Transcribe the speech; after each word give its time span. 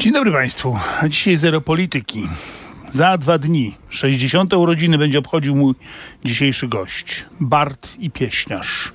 Dzień 0.00 0.12
dobry 0.12 0.32
Państwu. 0.32 0.78
A 1.00 1.08
dzisiaj 1.08 1.36
zero 1.36 1.60
polityki. 1.60 2.28
Za 2.92 3.18
dwa 3.18 3.38
dni, 3.38 3.76
60. 3.88 4.54
urodziny, 4.54 4.98
będzie 4.98 5.18
obchodził 5.18 5.56
mój 5.56 5.74
dzisiejszy 6.24 6.68
gość. 6.68 7.26
Bart 7.40 7.88
i 7.98 8.10
pieśniarz. 8.10 8.92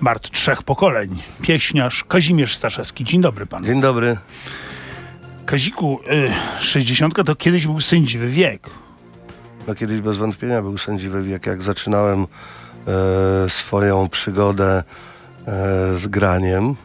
Bart 0.00 0.30
trzech 0.30 0.62
pokoleń. 0.62 1.18
Pieśniarz 1.42 2.04
Kazimierz 2.04 2.56
Staszewski. 2.56 3.04
Dzień 3.04 3.20
dobry 3.20 3.46
panu. 3.46 3.66
Dzień 3.66 3.80
dobry. 3.80 4.16
Kaziku, 5.46 6.00
y, 6.60 6.62
60 6.62 7.24
to 7.26 7.36
kiedyś 7.36 7.66
był 7.66 7.80
sędziwy 7.80 8.28
wiek. 8.28 8.70
No 9.66 9.74
kiedyś 9.74 10.00
bez 10.00 10.16
wątpienia 10.16 10.62
był 10.62 10.78
sędziwy 10.78 11.22
wiek. 11.22 11.46
Jak 11.46 11.62
zaczynałem 11.62 12.26
e, 12.26 12.26
swoją 13.50 14.08
przygodę 14.08 14.82
e, 15.46 15.98
z 15.98 16.06
graniem, 16.06 16.76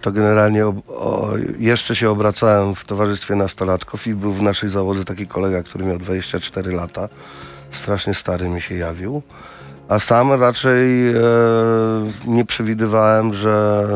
to 0.00 0.12
generalnie 0.12 0.66
ob, 0.66 0.76
o, 0.88 1.30
jeszcze 1.58 1.96
się 1.96 2.10
obracałem 2.10 2.74
w 2.74 2.84
towarzystwie 2.84 3.34
nastolatków 3.34 4.06
i 4.06 4.14
był 4.14 4.32
w 4.32 4.42
naszej 4.42 4.70
załodze 4.70 5.04
taki 5.04 5.26
kolega, 5.26 5.62
który 5.62 5.84
miał 5.84 5.98
24 5.98 6.72
lata. 6.72 7.08
Strasznie 7.70 8.14
stary 8.14 8.48
mi 8.48 8.62
się 8.62 8.74
jawił. 8.74 9.22
A 9.90 10.00
sam 10.00 10.32
raczej 10.32 11.08
e, 11.08 11.14
nie 12.26 12.44
przewidywałem, 12.44 13.32
że 13.32 13.86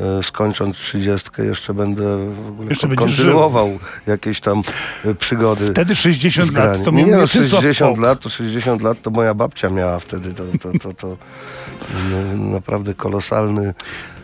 e, 0.00 0.22
skończąc 0.22 0.76
30 0.76 1.30
jeszcze 1.38 1.74
będę 1.74 2.32
w 2.32 2.48
ogóle 2.48 2.68
Jeszcze 2.68 2.88
kontynuował 2.88 3.78
jakieś 4.06 4.40
tam 4.40 4.62
e, 5.04 5.14
przygody. 5.14 5.70
Wtedy 5.70 5.96
60 5.96 6.48
z 6.48 6.52
lat 6.52 6.84
to 6.84 6.90
nie, 6.90 7.04
miał 7.04 7.16
no, 7.16 7.22
Mieczysław 7.22 7.62
60 7.62 7.96
Fok. 7.96 8.04
lat, 8.04 8.20
to 8.20 8.28
60 8.28 8.82
lat 8.82 9.02
to 9.02 9.10
moja 9.10 9.34
babcia 9.34 9.68
miała 9.68 9.98
wtedy. 9.98 10.34
To, 10.34 10.44
to, 10.60 10.78
to, 10.78 10.94
to 10.94 11.16
no, 12.10 12.46
naprawdę 12.56 12.94
kolosalny, 12.94 13.74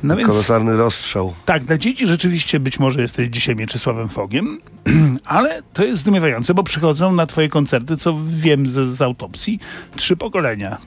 No 0.03 0.17
więc 0.17 0.31
kolosalny 0.31 0.77
rozstrzał. 0.77 1.35
tak, 1.45 1.65
dla 1.65 1.79
dzieci 1.79 2.07
rzeczywiście 2.07 2.61
być 2.61 2.79
może 2.79 3.03
jesteś 3.03 3.29
dzisiaj 3.29 3.57
Mieczysławem 3.57 4.09
Fogiem, 4.09 4.59
ale 5.25 5.63
to 5.73 5.85
jest 5.85 6.01
zdumiewające, 6.01 6.55
bo 6.55 6.63
przychodzą 6.63 7.13
na 7.13 7.27
twoje 7.27 7.49
koncerty, 7.49 7.97
co 7.97 8.17
wiem 8.27 8.67
z, 8.67 8.73
z 8.73 9.03
autopsji, 9.03 9.61
trzy 9.97 10.17
pokolenia. 10.17 10.79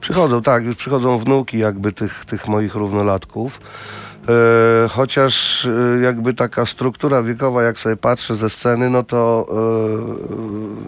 Przychodzą, 0.00 0.42
tak, 0.42 0.64
już 0.64 0.76
przychodzą 0.76 1.18
wnuki 1.18 1.58
jakby 1.58 1.92
tych, 1.92 2.24
tych 2.24 2.48
moich 2.48 2.74
równolatków. 2.74 3.60
E, 4.28 4.88
chociaż 4.88 5.64
e, 5.66 6.00
jakby 6.00 6.34
taka 6.34 6.66
struktura 6.66 7.22
wiekowa, 7.22 7.62
jak 7.62 7.78
sobie 7.78 7.96
patrzę 7.96 8.36
ze 8.36 8.50
sceny, 8.50 8.90
no 8.90 9.02
to 9.02 9.46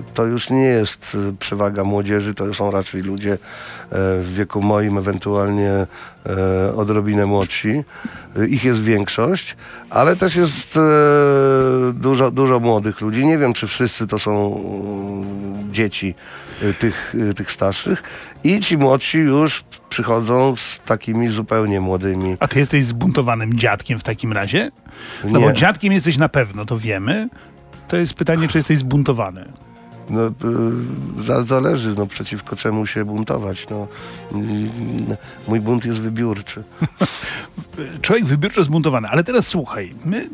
e, 0.08 0.14
to 0.14 0.24
już 0.24 0.50
nie 0.50 0.64
jest 0.64 1.16
przewaga 1.38 1.84
młodzieży, 1.84 2.34
to 2.34 2.54
są 2.54 2.70
raczej 2.70 3.02
ludzie 3.02 3.38
w 4.20 4.34
wieku 4.36 4.62
moim, 4.62 4.98
ewentualnie 4.98 5.86
odrobinę 6.76 7.26
młodsi. 7.26 7.84
Ich 8.48 8.64
jest 8.64 8.82
większość, 8.82 9.56
ale 9.90 10.16
też 10.16 10.36
jest 10.36 10.78
dużo, 11.92 12.30
dużo 12.30 12.60
młodych 12.60 13.00
ludzi. 13.00 13.26
Nie 13.26 13.38
wiem, 13.38 13.52
czy 13.52 13.66
wszyscy 13.66 14.06
to 14.06 14.18
są 14.18 14.60
dzieci 15.76 16.14
e, 16.62 16.72
tych, 16.74 17.14
e, 17.30 17.34
tych 17.34 17.52
starszych. 17.52 18.02
I 18.44 18.60
ci 18.60 18.78
młodsi 18.78 19.18
już 19.18 19.64
przychodzą 19.88 20.56
z 20.56 20.80
takimi 20.80 21.28
zupełnie 21.28 21.80
młodymi. 21.80 22.36
A 22.40 22.48
ty 22.48 22.58
jesteś 22.58 22.84
zbuntowanym 22.84 23.54
dziadkiem 23.58 23.98
w 23.98 24.02
takim 24.02 24.32
razie? 24.32 24.70
No 25.24 25.38
Nie. 25.38 25.46
bo 25.46 25.52
dziadkiem 25.52 25.92
jesteś 25.92 26.16
na 26.18 26.28
pewno, 26.28 26.64
to 26.64 26.78
wiemy. 26.78 27.28
To 27.88 27.96
jest 27.96 28.14
pytanie, 28.14 28.48
czy 28.48 28.58
jesteś 28.58 28.78
zbuntowany. 28.78 29.52
No, 30.10 30.26
y, 30.26 30.32
za, 31.24 31.44
zależy, 31.44 31.94
no, 31.96 32.06
przeciwko 32.06 32.56
czemu 32.56 32.86
się 32.86 33.04
buntować. 33.04 33.66
No, 33.70 33.88
Mm, 34.32 35.16
mój 35.48 35.60
bunt 35.60 35.84
jest 35.84 36.00
wybiórczy. 36.00 36.62
Człowiek 38.02 38.24
wybiórczo 38.24 38.64
zbuntowany. 38.64 39.08
Ale 39.08 39.24
teraz 39.24 39.46
słuchaj, 39.46 39.94
my, 40.04 40.28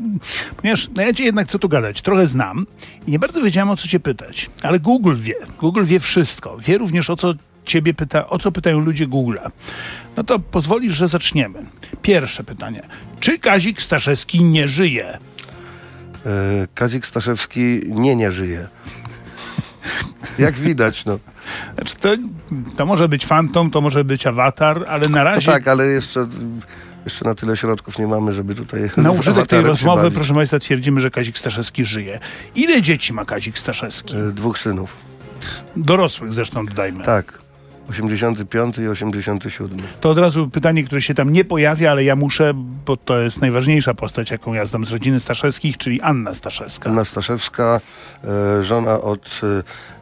ponieważ 0.56 0.88
no 0.96 1.02
ja 1.02 1.12
cię 1.12 1.24
jednak 1.24 1.48
co 1.48 1.58
tu 1.58 1.68
gadać, 1.68 2.02
trochę 2.02 2.26
znam 2.26 2.66
i 3.06 3.10
nie 3.10 3.18
bardzo 3.18 3.42
wiedziałem 3.42 3.70
o 3.70 3.76
co 3.76 3.88
cię 3.88 4.00
pytać. 4.00 4.50
Ale 4.62 4.80
Google 4.80 5.16
wie. 5.16 5.34
Google 5.60 5.84
wie 5.84 6.00
wszystko. 6.00 6.58
Wie 6.58 6.78
również 6.78 7.10
o 7.10 7.16
co 7.16 7.34
ciebie 7.64 7.94
pyta, 7.94 8.28
o 8.28 8.38
co 8.38 8.52
pytają 8.52 8.80
ludzie 8.80 9.08
Google'a. 9.08 9.50
No 10.16 10.24
to 10.24 10.38
pozwolisz, 10.38 10.94
że 10.94 11.08
zaczniemy. 11.08 11.58
Pierwsze 12.02 12.44
pytanie. 12.44 12.82
Czy 13.20 13.38
Kazik 13.38 13.82
Staszewski 13.82 14.44
nie 14.44 14.68
żyje? 14.68 15.18
E, 16.26 16.68
Kazik 16.74 17.06
Staszewski 17.06 17.80
nie, 17.86 18.16
nie 18.16 18.32
żyje. 18.32 18.68
Jak 20.38 20.54
widać, 20.54 21.04
no. 21.04 21.18
Znaczy 21.74 21.96
to, 21.96 22.08
to 22.76 22.86
może 22.86 23.08
być 23.08 23.26
fantom, 23.26 23.70
to 23.70 23.80
może 23.80 24.04
być 24.04 24.26
awatar, 24.26 24.84
ale 24.88 25.08
na 25.08 25.18
no 25.18 25.24
razie 25.24 25.52
tak, 25.52 25.68
ale 25.68 25.86
jeszcze, 25.86 26.26
jeszcze 27.04 27.24
na 27.24 27.34
tyle 27.34 27.56
środków 27.56 27.98
nie 27.98 28.06
mamy, 28.06 28.32
żeby 28.32 28.54
tutaj... 28.54 28.90
na 28.96 29.10
użytek 29.10 29.46
tej 29.46 29.62
rozmowy, 29.62 30.02
bawić. 30.02 30.14
proszę 30.14 30.34
Państwa, 30.34 30.58
twierdzimy, 30.58 31.00
że 31.00 31.10
Kazik 31.10 31.38
Staszewski 31.38 31.84
żyje. 31.84 32.20
Ile 32.54 32.82
dzieci 32.82 33.12
ma 33.12 33.24
Kazik 33.24 33.58
Staszewski? 33.58 34.16
E, 34.16 34.32
Dwóch 34.32 34.58
synów. 34.58 34.96
Dorosłych 35.76 36.32
zresztą 36.32 36.66
dodajmy. 36.66 37.04
Tak. 37.04 37.42
85 37.90 38.78
i 38.78 38.88
87. 38.88 39.78
To 40.00 40.10
od 40.10 40.18
razu 40.18 40.48
pytanie, 40.48 40.84
które 40.84 41.02
się 41.02 41.14
tam 41.14 41.32
nie 41.32 41.44
pojawia, 41.44 41.90
ale 41.90 42.04
ja 42.04 42.16
muszę, 42.16 42.52
bo 42.86 42.96
to 42.96 43.20
jest 43.20 43.40
najważniejsza 43.40 43.94
postać, 43.94 44.30
jaką 44.30 44.54
ja 44.54 44.64
znam 44.64 44.84
z 44.84 44.92
rodziny 44.92 45.20
Staszewskich, 45.20 45.78
czyli 45.78 46.00
Anna 46.00 46.34
Staszewska. 46.34 46.90
Anna 46.90 47.04
Staszewska, 47.04 47.80
e, 48.24 48.62
żona 48.62 49.00
od 49.00 49.40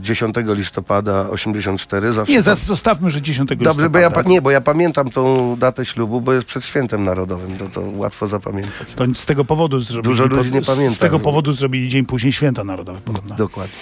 10 0.00 0.34
listopada 0.46 1.28
84. 1.30 2.12
Zawsze 2.12 2.32
Nie, 2.32 2.42
tam- 2.42 2.54
zostawmy, 2.54 3.10
że 3.10 3.22
10 3.22 3.48
Dobrze, 3.48 3.64
listopada. 3.64 3.88
bo 3.88 3.98
ja, 3.98 4.22
nie, 4.26 4.42
bo 4.42 4.50
ja 4.50 4.60
pamiętam 4.60 5.10
tą 5.10 5.56
datę 5.56 5.84
ślubu, 5.86 6.20
bo 6.20 6.32
jest 6.32 6.46
przed 6.46 6.64
świętem 6.64 7.04
narodowym, 7.04 7.56
to, 7.58 7.64
to 7.68 7.80
łatwo 7.94 8.26
zapamiętać. 8.26 8.86
To 8.96 9.04
z 9.14 9.26
tego 9.26 9.44
powodu 9.44 9.80
zrobili, 9.80 10.02
Dużo 10.14 10.26
ludzi 10.26 10.52
nie 10.52 10.64
z 10.64 10.66
pamięta. 10.66 10.96
tego 10.98 11.18
powodu 11.20 11.52
zrobili 11.52 11.88
dzień 11.88 12.06
później 12.06 12.32
święto 12.32 12.64
narodowe 12.64 12.98
podobno. 13.04 13.34
Dokładnie. 13.36 13.74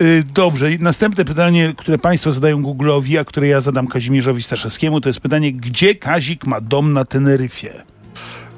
Y, 0.00 0.22
Dobrze, 0.34 0.68
następne 0.80 1.24
pytanie, 1.24 1.74
które 1.76 1.98
Państwo 1.98 2.32
zadają 2.32 2.62
Google'owi, 2.62 3.18
a 3.18 3.24
które 3.24 3.48
ja 3.48 3.60
zadam 3.60 3.86
Kazimierzowi 3.88 4.42
Staszewskiemu, 4.42 5.00
to 5.00 5.08
jest 5.08 5.20
pytanie, 5.20 5.52
gdzie 5.52 5.94
Kazik 5.94 6.46
ma 6.46 6.60
dom 6.60 6.92
na 6.92 7.04
Teneryfie? 7.04 7.82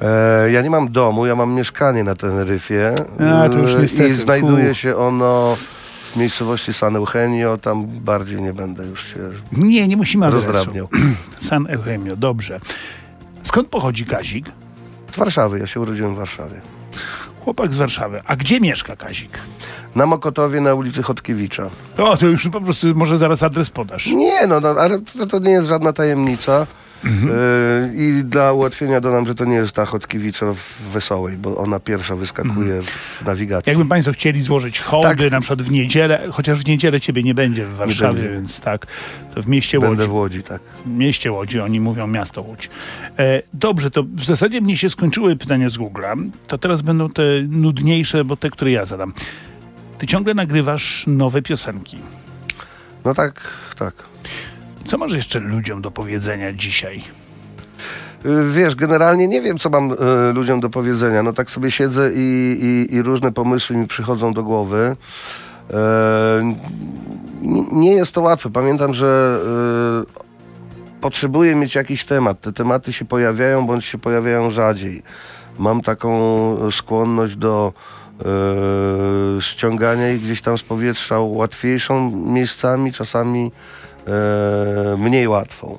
E, 0.02 0.50
ja 0.50 0.62
nie 0.62 0.70
mam 0.70 0.92
domu, 0.92 1.26
ja 1.26 1.34
mam 1.34 1.52
mieszkanie 1.54 2.04
na 2.04 2.14
Teneryfie. 2.14 2.94
A, 3.44 3.48
to 3.48 3.58
już 3.58 3.74
E, 3.74 3.78
niestety, 3.80 4.08
I 4.08 4.14
znajduje 4.14 4.74
się 4.74 4.96
ono 4.96 5.56
w 6.16 6.18
miejscowości 6.18 6.72
San 6.72 6.96
Eugenio, 6.96 7.56
tam 7.56 7.86
bardziej 7.86 8.42
nie 8.42 8.52
będę 8.52 8.86
już 8.86 9.06
się 9.06 9.18
Nie, 9.52 9.88
nie 9.88 9.96
musimy 9.96 10.26
adresu. 10.26 10.52
rozdrabniał. 10.52 10.88
San 11.48 11.66
Eugenio, 11.70 12.16
dobrze. 12.16 12.60
Skąd 13.42 13.68
pochodzi 13.68 14.04
Kazik? 14.04 14.46
Z 15.12 15.16
Warszawy, 15.16 15.58
ja 15.58 15.66
się 15.66 15.80
urodziłem 15.80 16.14
w 16.14 16.18
Warszawie. 16.18 16.60
Chłopak 17.44 17.72
z 17.72 17.76
Warszawy. 17.76 18.20
A 18.24 18.36
gdzie 18.36 18.60
mieszka 18.60 18.96
Kazik? 18.96 19.38
Na 19.94 20.06
Mokotowie 20.06 20.60
na 20.60 20.74
ulicy 20.74 21.02
Chodkiewicza. 21.02 21.70
O, 21.98 22.16
to 22.16 22.26
już 22.26 22.48
po 22.48 22.60
prostu 22.60 22.86
może 22.94 23.18
zaraz 23.18 23.42
adres 23.42 23.70
podasz. 23.70 24.06
Nie, 24.06 24.46
no, 24.46 24.60
no 24.60 24.68
ale 24.68 24.98
to, 25.18 25.26
to 25.26 25.38
nie 25.38 25.50
jest 25.50 25.68
żadna 25.68 25.92
tajemnica. 25.92 26.66
Mhm. 27.06 27.32
E, 27.32 27.94
I 27.94 28.24
dla 28.24 28.52
ułatwienia 28.52 29.00
dodam, 29.00 29.26
że 29.26 29.34
to 29.34 29.44
nie 29.44 29.54
jest 29.54 29.72
ta 29.72 29.86
Chodkiewicza 29.86 30.52
w 30.52 30.82
Wesołej, 30.92 31.36
bo 31.36 31.56
ona 31.56 31.80
pierwsza 31.80 32.16
wyskakuje 32.16 32.82
w 32.82 33.24
nawigacji. 33.24 33.70
Mhm. 33.70 33.78
Jakby 33.78 33.90
Państwo 33.90 34.12
chcieli 34.12 34.42
złożyć 34.42 34.80
hołdy 34.80 35.16
Tak. 35.16 35.30
na 35.30 35.40
przykład 35.40 35.62
w 35.62 35.70
niedzielę, 35.70 36.28
chociaż 36.32 36.58
w 36.58 36.66
niedzielę 36.66 37.00
Ciebie 37.00 37.22
nie 37.22 37.34
będzie 37.34 37.64
w 37.66 37.74
Warszawie, 37.74 38.14
będzie. 38.22 38.28
więc 38.32 38.60
tak, 38.60 38.86
to 39.34 39.42
w 39.42 39.46
mieście 39.46 39.78
Łodzi. 39.78 39.88
Będę 39.88 40.06
w 40.06 40.12
Łodzi, 40.12 40.42
tak. 40.42 40.60
mieście 40.86 41.32
Łodzi, 41.32 41.60
oni 41.60 41.80
mówią 41.80 42.06
miasto 42.06 42.42
Łódź. 42.42 42.70
E, 43.18 43.42
dobrze, 43.54 43.90
to 43.90 44.02
w 44.02 44.24
zasadzie 44.24 44.60
mnie 44.60 44.76
się 44.76 44.90
skończyły 44.90 45.36
pytania 45.36 45.68
z 45.68 45.78
Google'a, 45.78 46.30
to 46.46 46.58
teraz 46.58 46.82
będą 46.82 47.08
te 47.08 47.22
nudniejsze, 47.48 48.24
bo 48.24 48.36
te, 48.36 48.50
które 48.50 48.70
ja 48.70 48.84
zadam. 48.84 49.12
Ty 49.98 50.06
ciągle 50.06 50.34
nagrywasz 50.34 51.04
nowe 51.06 51.42
piosenki. 51.42 51.96
No 53.04 53.14
tak, 53.14 53.40
tak. 53.78 53.94
Co 54.86 54.98
masz 54.98 55.12
jeszcze 55.12 55.40
ludziom 55.40 55.82
do 55.82 55.90
powiedzenia 55.90 56.52
dzisiaj? 56.52 57.04
Y, 58.26 58.50
Wiesz, 58.52 58.74
generalnie 58.74 59.28
nie 59.28 59.42
wiem, 59.42 59.58
co 59.58 59.70
mam 59.70 59.92
y, 59.92 59.96
ludziom 60.34 60.60
do 60.60 60.70
powiedzenia. 60.70 61.22
No 61.22 61.32
tak 61.32 61.50
sobie 61.50 61.70
siedzę 61.70 62.10
i, 62.14 62.58
i, 62.62 62.94
i 62.94 63.02
różne 63.02 63.32
pomysły 63.32 63.76
mi 63.76 63.86
przychodzą 63.86 64.32
do 64.32 64.42
głowy. 64.42 64.96
N- 66.42 66.56
nie 67.72 67.92
jest 67.92 68.12
to 68.12 68.20
łatwe. 68.20 68.50
Pamiętam, 68.50 68.94
że 68.94 69.40
y, 70.02 71.00
potrzebuję 71.00 71.54
mieć 71.54 71.74
jakiś 71.74 72.04
temat. 72.04 72.40
Te 72.40 72.52
tematy 72.52 72.92
się 72.92 73.04
pojawiają, 73.04 73.66
bądź 73.66 73.84
się 73.84 73.98
pojawiają 73.98 74.50
rzadziej. 74.50 75.02
Mam 75.58 75.80
taką 75.80 76.10
skłonność 76.70 77.36
do 77.36 77.72
e, 78.20 79.42
ściągania 79.42 80.10
ich 80.12 80.22
gdzieś 80.22 80.40
tam 80.42 80.58
z 80.58 80.62
powietrza 80.62 81.20
łatwiejszą 81.20 82.10
miejscami, 82.10 82.92
czasami 82.92 83.52
mniej 84.98 85.28
łatwą. 85.28 85.78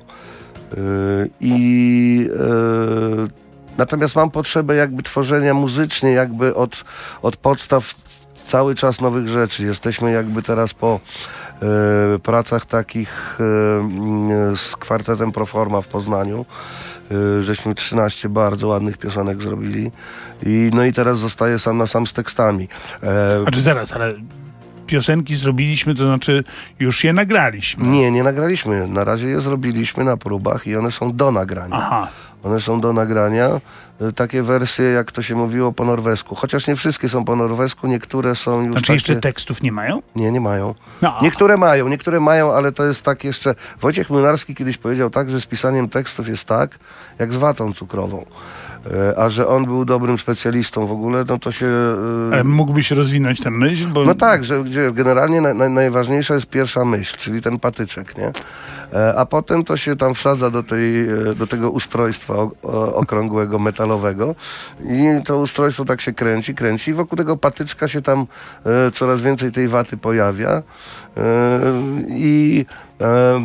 Y, 0.74 1.30
I 1.40 2.28
y, 2.30 3.78
natomiast 3.78 4.16
mam 4.16 4.30
potrzebę 4.30 4.74
jakby 4.74 5.02
tworzenia 5.02 5.54
muzycznie, 5.54 6.12
jakby 6.12 6.54
od, 6.54 6.84
od 7.22 7.36
podstaw 7.36 7.94
cały 8.46 8.74
czas 8.74 9.00
nowych 9.00 9.28
rzeczy. 9.28 9.66
Jesteśmy 9.66 10.12
jakby 10.12 10.42
teraz 10.42 10.74
po 10.74 11.00
e, 11.62 12.18
pracach 12.18 12.66
takich 12.66 13.38
e, 13.40 13.44
mm, 13.80 14.56
z 14.56 14.76
kwartetem 14.76 15.32
Proforma 15.32 15.80
w 15.80 15.88
Poznaniu. 15.88 16.46
E, 17.10 17.42
żeśmy 17.42 17.74
13 17.74 18.28
bardzo 18.28 18.68
ładnych 18.68 18.98
piosenek 18.98 19.42
zrobili. 19.42 19.90
I, 20.46 20.70
no 20.74 20.84
i 20.84 20.92
teraz 20.92 21.18
zostaję 21.18 21.58
sam 21.58 21.78
na 21.78 21.86
sam 21.86 22.06
z 22.06 22.12
tekstami. 22.12 22.68
E, 23.02 23.40
Znaczy 23.40 23.62
zaraz, 23.62 23.92
ale 23.92 24.14
piosenki 24.88 25.36
zrobiliśmy, 25.36 25.94
to 25.94 26.04
znaczy 26.04 26.44
już 26.80 27.04
je 27.04 27.12
nagraliśmy. 27.12 27.88
nie, 27.88 28.10
nie 28.10 28.22
nagraliśmy. 28.22 28.88
Na 28.88 29.04
razie 29.04 29.26
je 29.28 29.40
zrobiliśmy 29.40 30.04
na 30.04 30.16
próbach 30.16 30.66
i 30.66 30.76
one 30.76 30.92
są 30.92 31.16
do 31.16 31.32
nagrania. 31.32 31.76
Aha. 31.76 32.08
One 32.48 32.60
są 32.60 32.80
do 32.80 32.92
nagrania. 32.92 33.60
Y, 34.02 34.12
Takie 34.12 34.42
wersje, 34.42 34.84
jak 34.84 35.12
to 35.12 35.22
się 35.22 35.34
mówiło, 35.34 35.72
po 35.72 35.84
norwesku. 35.84 36.34
Chociaż 36.34 36.66
nie 36.66 36.76
wszystkie 36.76 37.08
są 37.08 37.24
po 37.24 37.36
norwesku, 37.36 37.86
niektóre 37.86 38.34
są 38.36 38.58
już 38.60 38.70
Znaczy 38.72 38.80
takie... 38.82 38.92
jeszcze 38.92 39.16
tekstów 39.16 39.62
nie 39.62 39.72
mają? 39.72 40.02
Nie, 40.16 40.32
nie 40.32 40.40
mają. 40.40 40.74
No. 41.02 41.18
Niektóre 41.22 41.56
mają, 41.56 41.88
niektóre 41.88 42.20
mają, 42.20 42.52
ale 42.52 42.72
to 42.72 42.84
jest 42.84 43.02
tak 43.02 43.24
jeszcze... 43.24 43.54
Wojciech 43.80 44.10
Młynarski 44.10 44.54
kiedyś 44.54 44.78
powiedział 44.78 45.10
tak, 45.10 45.30
że 45.30 45.40
z 45.40 45.46
pisaniem 45.46 45.88
tekstów 45.88 46.28
jest 46.28 46.44
tak, 46.44 46.78
jak 47.18 47.32
z 47.32 47.36
watą 47.36 47.72
cukrową. 47.72 48.24
E, 48.86 49.18
A 49.18 49.28
że 49.28 49.46
on 49.46 49.64
był 49.64 49.84
dobrym 49.84 50.18
specjalistą 50.18 50.86
w 50.86 50.92
ogóle, 50.92 51.24
no 51.28 51.38
to 51.38 51.52
się... 51.52 51.66
e, 51.66 52.34
Ale 52.34 52.44
mógłbyś 52.44 52.90
rozwinąć 52.90 53.40
tę 53.40 53.50
myśl, 53.50 53.88
bo 53.88 54.04
no 54.04 54.14
tak, 54.14 54.44
że 54.44 54.64
generalnie 54.92 55.40
na, 55.40 55.54
na, 55.54 55.68
najważniejsza 55.68 56.34
jest 56.34 56.46
pierwsza 56.46 56.84
myśl, 56.84 57.16
czyli 57.16 57.42
ten 57.42 57.58
patyczek, 57.58 58.18
nie? 58.18 58.32
E, 58.92 59.14
A 59.14 59.26
potem 59.26 59.64
to 59.64 59.76
się 59.76 59.96
tam 59.96 60.14
wsadza 60.14 60.50
do, 60.50 60.62
tej, 60.62 61.00
e, 61.00 61.34
do 61.34 61.46
tego 61.46 61.70
ustrojstwa 61.70 62.34
okrągłego, 62.94 63.58
metalowego 63.58 64.34
i 64.84 65.24
to 65.24 65.38
ustrojstwo 65.38 65.84
tak 65.84 66.00
się 66.00 66.12
kręci, 66.12 66.54
kręci 66.54 66.90
i 66.90 66.94
wokół 66.94 67.18
tego 67.18 67.36
patyczka 67.36 67.88
się 67.88 68.02
tam 68.02 68.26
e, 68.66 68.90
coraz 68.90 69.22
więcej 69.22 69.52
tej 69.52 69.68
waty 69.68 69.96
pojawia 69.96 70.62
i, 72.08 72.64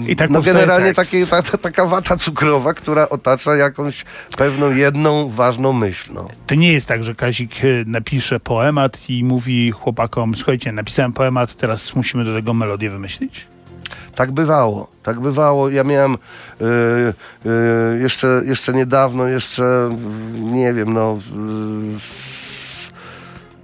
I 0.07 0.16
tak 0.16 0.30
no 0.30 0.42
generalnie 0.42 0.94
takie, 0.94 1.28
ta, 1.28 1.42
ta, 1.42 1.57
taka 1.57 1.86
wata 1.86 2.18
cukrowa, 2.18 2.74
która 2.74 3.10
otacza 3.10 3.56
jakąś 3.56 4.06
pewną 4.38 4.72
jedną 4.72 5.30
ważną 5.30 5.74
myśl, 5.74 6.12
no. 6.13 6.28
to 6.48 6.56
nie 6.56 6.74
jest 6.74 6.88
tak, 6.88 7.04
że 7.04 7.16
Kazik 7.16 7.56
napisze 7.86 8.39
poemat 8.39 9.10
i 9.10 9.24
mówi 9.24 9.72
chłopakom, 9.72 10.36
słuchajcie, 10.36 10.72
napisałem 10.72 11.13
poemat, 11.13 11.56
teraz 11.56 11.96
musimy 11.96 12.25
do 12.25 12.34
tego 12.34 12.54
melodię 12.54 12.89
wymyślić? 12.89 13.52
Tak 14.15 14.31
bywało, 14.31 14.88
tak 15.04 15.19
bywało. 15.19 15.69
Ja 15.69 15.83
miałem 15.83 16.13
y, 16.13 16.18
y, 17.45 18.00
jeszcze, 18.00 18.42
jeszcze 18.45 18.74
niedawno, 18.74 19.27
jeszcze 19.27 19.89
y, 20.36 20.39
nie 20.39 20.74
wiem, 20.74 20.94
no. 20.94 21.18
y, 21.94 21.95
s- 21.95 22.92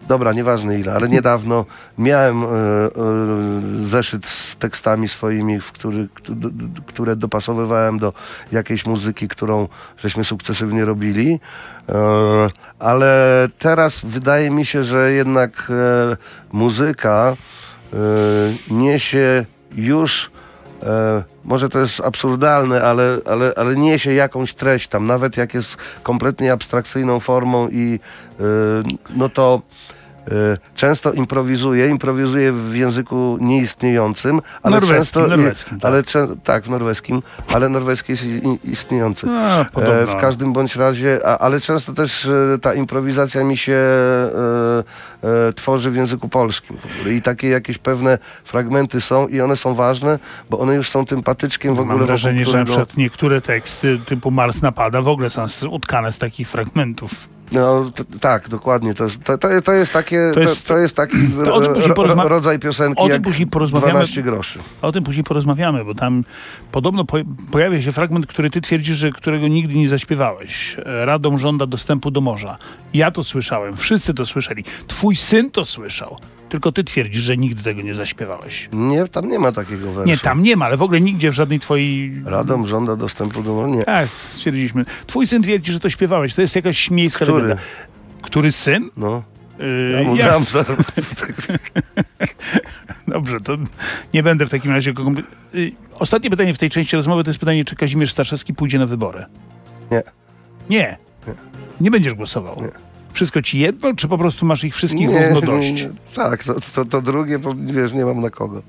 dobra, 0.07 0.33
nieważne 0.33 0.79
ile, 0.79 0.93
ale 0.93 1.09
niedawno 1.09 1.65
miałem 1.97 2.43
y, 2.43 2.47
y, 2.47 3.87
zeszyt 3.87 4.25
z 4.25 4.55
tekstami 4.55 5.09
swoimi, 5.09 5.59
w 5.61 5.71
który, 5.71 6.07
które 6.85 7.15
dopasowywałem 7.15 7.99
do 7.99 8.13
jakiejś 8.51 8.85
muzyki, 8.85 9.27
którą 9.27 9.67
żeśmy 9.97 10.23
sukcesywnie 10.23 10.85
robili. 10.85 11.39
Y, 11.89 11.93
ale 12.79 13.47
teraz 13.59 14.01
wydaje 14.05 14.51
mi 14.51 14.65
się, 14.65 14.83
że 14.83 15.11
jednak 15.11 15.71
e, 15.71 16.17
muzyka 16.51 17.35
niesie 18.69 19.45
już 19.75 20.31
e, 20.83 21.23
może 21.45 21.69
to 21.69 21.79
jest 21.79 21.99
absurdalne, 21.99 22.81
ale, 22.81 23.19
ale, 23.25 23.53
ale 23.57 23.75
niesie 23.75 24.13
jakąś 24.13 24.53
treść 24.53 24.87
tam, 24.87 25.07
nawet 25.07 25.37
jak 25.37 25.53
jest 25.53 25.77
kompletnie 26.03 26.53
abstrakcyjną 26.53 27.19
formą 27.19 27.67
i 27.69 27.99
e, 28.39 28.43
no 29.15 29.29
to 29.29 29.61
często 30.75 31.13
improwizuje, 31.13 31.87
improwizuje 31.87 32.51
w 32.51 32.75
języku 32.75 33.37
nieistniejącym, 33.41 34.41
ale 34.63 34.71
Norweskim, 34.75 34.97
często... 34.97 35.27
norweskim, 35.27 35.79
tak. 35.79 35.91
ale 35.91 36.03
tak, 36.43 36.63
w 36.63 36.69
norweskim, 36.69 37.21
ale 37.53 37.69
norweski 37.69 38.11
jest 38.11 38.25
istniejący. 38.63 39.27
No, 39.27 39.61
E, 39.61 39.65
podobno. 39.65 40.05
w 40.05 40.15
każdym 40.15 40.53
bądź 40.53 40.75
razie, 40.75 41.19
a, 41.25 41.37
ale 41.37 41.59
często 41.59 41.93
też 41.93 42.25
e, 42.25 42.57
ta 42.61 42.73
improwizacja 42.73 43.43
mi 43.43 43.57
się 43.57 43.73
e, 43.73 45.47
e, 45.47 45.53
tworzy 45.53 45.91
w 45.91 45.95
języku 45.95 46.29
polskim. 46.29 46.77
I 47.11 47.21
takie 47.21 47.49
jakieś 47.49 47.77
pewne 47.77 48.17
fragmenty 48.43 49.01
są 49.01 49.27
i 49.27 49.41
one 49.41 49.55
są 49.55 49.75
ważne, 49.75 50.19
bo 50.49 50.59
one 50.59 50.75
już 50.75 50.89
są 50.89 51.05
tym 51.05 51.23
patyczkiem 51.23 51.75
w 51.75 51.79
ogóle. 51.79 51.97
Mam 51.97 52.05
wrażenie, 52.07 52.39
wokół 52.39 52.51
że 52.51 52.57
na 52.57 52.63
którego- 52.65 52.85
przykład 52.85 52.97
niektóre 52.97 53.41
teksty 53.41 53.99
typu 54.05 54.31
Mars 54.31 54.61
napada 54.61 55.01
w 55.01 55.07
ogóle 55.07 55.29
są 55.29 55.45
utkane 55.69 56.11
z 56.11 56.17
takich 56.17 56.49
fragmentów. 56.49 57.11
No, 57.51 57.91
tak, 58.19 58.49
dokładnie. 58.49 58.93
To, 58.93 59.03
jest- 59.03 59.23
to, 59.23 59.37
to, 59.37 59.47
to 59.61 59.73
jest 59.73 59.93
takie, 59.93 60.17
To 60.29 60.33
to 60.33 60.39
jest- 60.39 60.67
to 60.67 60.77
jest 60.77 60.95
taki 60.95 61.17
to 61.45 61.55
o 61.55 61.61
tym 61.61 61.73
później 61.73 61.89
ro- 61.95 61.95
ro- 61.95 62.03
porozma- 62.03 62.27
rodzaj 62.27 62.59
piosenki 62.59 63.01
o 63.01 63.09
tym 63.09 63.21
później 63.21 63.47
porozmawiamy. 63.47 63.91
12 63.91 64.23
groszy. 64.23 64.59
O 64.81 64.91
tym 64.91 65.03
później 65.03 65.23
porozmawiamy, 65.23 65.85
bo 65.85 65.95
tam 65.95 66.23
podobno 66.71 67.05
po, 67.05 67.17
pojawia 67.51 67.81
się 67.81 67.91
fragment, 67.91 68.27
który 68.27 68.49
ty 68.49 68.61
twierdzisz, 68.61 68.97
że 68.97 69.11
którego 69.11 69.47
nigdy 69.47 69.73
nie 69.73 69.89
zaśpiewałeś. 69.89 70.77
Radom 70.85 71.37
żąda 71.37 71.65
dostępu 71.67 72.11
do 72.11 72.21
morza. 72.21 72.57
Ja 72.93 73.11
to 73.11 73.23
słyszałem, 73.23 73.77
wszyscy 73.77 74.13
to 74.13 74.25
słyszeli. 74.25 74.63
Twój 74.87 75.15
syn 75.15 75.51
to 75.51 75.65
słyszał. 75.65 76.17
Tylko 76.49 76.71
ty 76.71 76.83
twierdzisz, 76.83 77.21
że 77.23 77.37
nigdy 77.37 77.63
tego 77.63 77.81
nie 77.81 77.95
zaśpiewałeś. 77.95 78.69
Nie, 78.73 79.07
tam 79.07 79.27
nie 79.27 79.39
ma 79.39 79.51
takiego 79.51 79.91
wersji. 79.91 80.11
Nie, 80.11 80.17
tam 80.17 80.43
nie 80.43 80.55
ma, 80.55 80.65
ale 80.65 80.77
w 80.77 80.81
ogóle 80.81 81.01
nigdzie 81.01 81.31
w 81.31 81.33
żadnej 81.33 81.59
twojej... 81.59 82.21
Radom 82.25 82.67
żąda 82.67 82.95
dostępu 82.95 83.43
do... 83.43 83.67
Nie. 83.67 83.83
Tak, 83.83 84.07
stwierdziliśmy. 84.29 84.85
Twój 85.07 85.27
syn 85.27 85.43
twierdzi, 85.43 85.71
że 85.71 85.79
to 85.79 85.89
śpiewałeś. 85.89 86.33
To 86.33 86.41
jest 86.41 86.55
jakaś 86.55 86.91
miejska 86.91 87.25
Który? 87.25 87.41
legenda. 87.41 87.63
Który 88.21 88.51
syn? 88.51 88.89
No. 88.97 89.23
Yy, 89.59 89.91
Ja 89.91 90.03
mu 90.09 90.17
dam 90.17 90.43
zaraz. 90.43 90.77
Dobrze, 93.07 93.39
to 93.39 93.57
nie 94.13 94.23
będę 94.23 94.45
w 94.45 94.49
takim 94.49 94.71
razie... 94.71 94.93
Y, 95.55 95.71
Ostatnie 95.99 96.29
pytanie 96.29 96.53
w 96.53 96.57
tej 96.57 96.69
części 96.69 96.95
rozmowy 96.95 97.23
to 97.23 97.29
jest 97.29 97.39
pytanie, 97.39 97.65
czy 97.65 97.75
Kazimierz 97.75 98.11
Staszewski 98.11 98.53
pójdzie 98.53 98.79
na 98.79 98.85
wybory. 98.85 99.25
Nie. 99.91 100.01
Nie. 100.69 100.97
Nie 101.81 101.91
będziesz 101.91 102.13
głosował. 102.13 102.61
Nie. 102.61 102.88
Wszystko 103.13 103.41
ci 103.41 103.59
jedno, 103.59 103.93
czy 103.95 104.07
po 104.07 104.17
prostu 104.17 104.45
masz 104.45 104.63
ich 104.63 104.75
wszystkich 104.75 105.09
Nie, 105.09 105.29
równo 105.29 105.41
dość? 105.41 105.71
nie. 105.71 105.89
Tak, 106.15 106.43
to, 106.43 106.55
to, 106.73 106.85
to 106.85 107.01
drugie, 107.01 107.39
bo 107.39 107.51
wiesz, 107.65 107.93
nie 107.93 108.05
mam 108.05 108.21
na 108.21 108.29
kogo. 108.29 108.61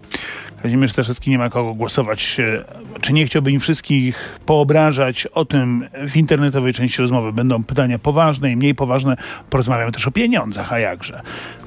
Kazimierz 0.63 0.93
Staszewski 0.93 1.31
nie 1.31 1.39
ma 1.39 1.51
kogo 1.51 1.75
głosować. 1.75 2.37
E, 2.41 2.65
Czy 3.01 3.13
nie 3.13 3.27
chciałby 3.27 3.53
im 3.53 3.61
wszystkich 3.61 4.39
poobrażać? 4.47 5.27
O 5.27 5.45
tym 5.45 5.89
w 6.09 6.17
internetowej 6.17 6.73
części 6.73 7.03
rozmowy 7.03 7.33
będą 7.33 7.65
pytania 7.65 7.99
poważne 7.99 8.53
i 8.53 8.57
mniej 8.57 8.75
poważne. 8.75 9.15
Porozmawiamy 9.51 9.93
też 9.93 10.07
o 10.07 10.11
pieniądzach, 10.11 10.73
a 10.73 10.79
jakże. 10.79 11.21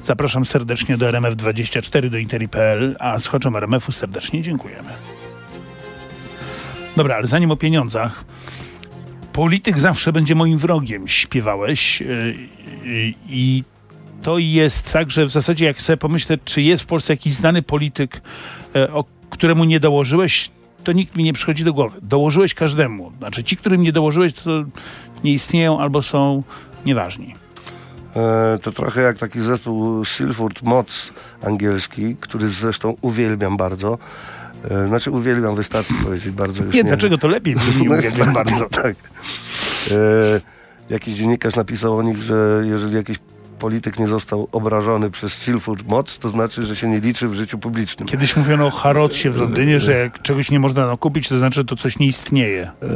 Zapraszam 0.04 0.46
serdecznie 0.46 0.98
do 0.98 1.10
RMF24, 1.10 2.10
do 2.10 2.18
interi.pl, 2.18 2.96
a 3.00 3.20
słuchaczom 3.20 3.56
RMF-u 3.56 3.92
serdecznie 3.92 4.42
dziękujemy. 4.42 4.90
Dobra, 6.96 7.16
ale 7.16 7.28
zanim 7.28 7.52
o 7.52 7.56
pieniądzach. 7.58 8.24
Polityk 9.33 9.80
zawsze 9.80 10.13
będzie 10.13 10.35
moim 10.35 10.57
wrogiem, 10.57 11.07
śpiewałeś. 11.07 12.01
yy, 12.01 12.35
yy, 12.83 13.13
I 13.30 13.63
to 14.21 14.38
jest 14.38 14.94
tak, 14.94 15.12
że 15.12 15.25
w 15.25 15.31
zasadzie 15.31 15.65
jak 15.65 15.81
sobie 15.81 15.97
pomyślę, 15.97 16.38
czy 16.46 16.62
jest 16.62 16.84
w 16.84 16.86
Polsce 16.86 17.13
jakiś 17.13 17.34
znany 17.34 17.62
polityk, 17.62 18.22
e, 18.75 18.93
o 18.93 19.05
któremu 19.29 19.63
nie 19.63 19.79
dołożyłeś, 19.79 20.51
to 20.84 20.91
nikt 20.91 21.17
mi 21.17 21.24
nie 21.24 21.34
przychodzi 21.34 21.63
do 21.63 21.74
głowy. 21.74 22.00
Dołożyłeś 22.01 22.53
każdemu. 22.53 23.12
Znaczy 23.17 23.43
ci, 23.43 23.58
którym 23.58 23.81
nie 23.81 23.91
dołożyłeś, 23.91 24.34
to 24.34 24.63
nie 25.24 25.34
istnieją 25.34 25.79
albo 25.79 26.01
są 26.01 26.43
nieważni. 26.86 27.36
E, 28.15 28.60
to 28.62 28.72
trochę 28.72 29.01
jak 29.01 29.17
taki 29.17 29.41
zespół 29.41 30.05
Silford 30.05 30.62
Moc 30.62 31.13
angielski, 31.43 32.15
który 32.19 32.48
zresztą 32.48 32.96
uwielbiam 33.01 33.58
bardzo. 33.58 33.98
E, 34.72 34.88
znaczy 34.88 35.12
uwielbiam, 35.12 35.55
wystarczy 35.55 35.93
powiedzieć 36.03 36.32
bardzo. 36.32 36.63
Już 36.63 36.75
Nie, 36.75 36.84
dlaczego 36.84 37.17
to 37.17 37.27
lepiej 37.27 37.55
brzmi, 37.55 37.88
No, 37.89 37.96
uwielbiam 37.96 38.34
bardzo. 38.34 38.70
Tak. 38.70 38.96
E, 39.91 39.96
jakiś 40.89 41.13
dziennikarz 41.13 41.55
napisał 41.55 41.98
o 41.98 42.03
nich, 42.03 42.17
że 42.17 42.63
jeżeli 42.65 42.96
jakiś 42.96 43.17
polityk 43.63 44.00
nie 44.00 44.08
został 44.08 44.48
obrażony 44.51 45.10
przez 45.10 45.34
Silford 45.34 45.88
Moc, 45.88 46.20
to 46.20 46.29
znaczy, 46.29 46.65
że 46.65 46.75
się 46.75 46.88
nie 46.88 47.00
liczy 47.00 47.27
w 47.27 47.34
życiu 47.34 47.58
publicznym. 47.58 48.08
Kiedyś 48.08 48.38
mówiono 48.38 48.67
o 48.67 48.72
Harrodsie 48.72 49.29
w 49.29 49.38
Londynie, 49.38 49.79
że 49.79 49.91
jak 49.91 50.22
czegoś 50.22 50.51
nie 50.51 50.60
można 50.60 50.88
nakupić, 50.88 51.29
to 51.29 51.39
znaczy, 51.39 51.55
że 51.55 51.65
to 51.65 51.75
coś 51.75 52.00
nie 52.00 52.08
istnieje. 52.08 52.63
E, 52.63 52.91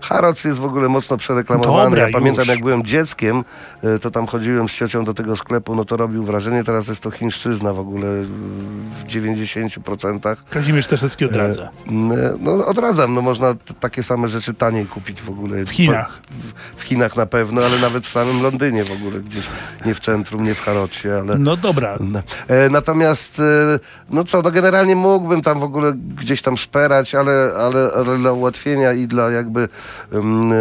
Harrods 0.00 0.44
jest 0.44 0.58
w 0.58 0.64
ogóle 0.64 0.88
mocno 0.88 1.16
przereklamowany. 1.16 1.84
Dobra, 1.84 2.02
ja 2.02 2.12
pamiętam, 2.12 2.42
już. 2.42 2.48
jak 2.48 2.60
byłem 2.60 2.82
dzieckiem, 2.84 3.44
e, 3.82 3.98
to 3.98 4.10
tam 4.10 4.26
chodziłem 4.26 4.68
z 4.68 4.72
ciocią 4.72 5.04
do 5.04 5.14
tego 5.14 5.36
sklepu, 5.36 5.74
no 5.74 5.84
to 5.84 5.96
robił 5.96 6.24
wrażenie. 6.24 6.64
Teraz 6.64 6.88
jest 6.88 7.00
to 7.00 7.10
chińszczyzna 7.10 7.72
w 7.72 7.80
ogóle 7.80 8.06
w 8.22 9.04
90%. 9.06 10.36
Kazimierz 10.50 10.84
Staszewski 10.86 11.24
odradza. 11.24 11.68
Mm, 11.86 12.18
No 12.40 12.66
odradzam, 12.66 13.14
no 13.14 13.22
można 13.22 13.54
takie 13.80 14.02
same 14.02 14.28
rzeczy 14.28 14.54
taniej 14.54 14.86
kupić 14.86 15.22
w 15.22 15.30
ogóle. 15.30 15.64
W 15.64 15.70
Chinach. 15.70 16.20
W, 16.30 16.80
w 16.80 16.82
Chinach 16.82 17.16
na 17.16 17.26
pewno, 17.26 17.62
ale 17.62 17.78
nawet 17.78 18.06
w 18.06 18.10
samym 18.12 18.42
Londynie 18.42 18.84
w 18.84 18.92
ogóle 18.92 19.20
gdzieś, 19.20 19.44
nie 19.86 19.94
w 19.94 20.00
centrum, 20.00 20.44
nie 20.44 20.54
w 20.54 20.60
Harocie, 20.60 21.18
ale... 21.18 21.38
No 21.38 21.56
dobra. 21.56 21.98
E, 22.48 22.68
Natomiast, 22.70 23.40
e, 23.40 23.42
no 24.10 24.24
co, 24.24 24.42
no 24.42 24.50
generalnie 24.50 24.96
mógłbym 24.96 25.42
tam 25.42 25.60
w 25.60 25.64
ogóle 25.64 25.92
gdzieś 25.92 26.42
tam 26.42 26.56
szperać, 26.56 27.14
ale, 27.14 27.50
ale, 27.58 27.90
ale 27.96 28.18
dla 28.18 28.32
ułatwienia 28.32 28.92
i 28.92 29.06
dla 29.06 29.30
jakby 29.30 29.68
mm, 30.12 30.52
e, 30.52 30.56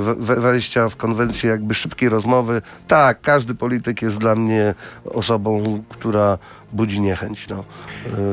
we- 0.00 0.14
we- 0.14 0.40
wejścia 0.40 0.88
w 0.88 0.96
konwencję 0.96 1.50
jakby 1.50 1.74
szybkiej 1.74 2.08
rozmowy, 2.08 2.62
tak, 2.86 3.20
każdy 3.20 3.54
polityk 3.54 4.02
jest 4.02 4.18
dla 4.18 4.34
mnie 4.34 4.74
osobą, 5.04 5.82
która 5.88 6.38
budzi 6.72 7.00
niechęć, 7.00 7.48
no, 7.48 7.64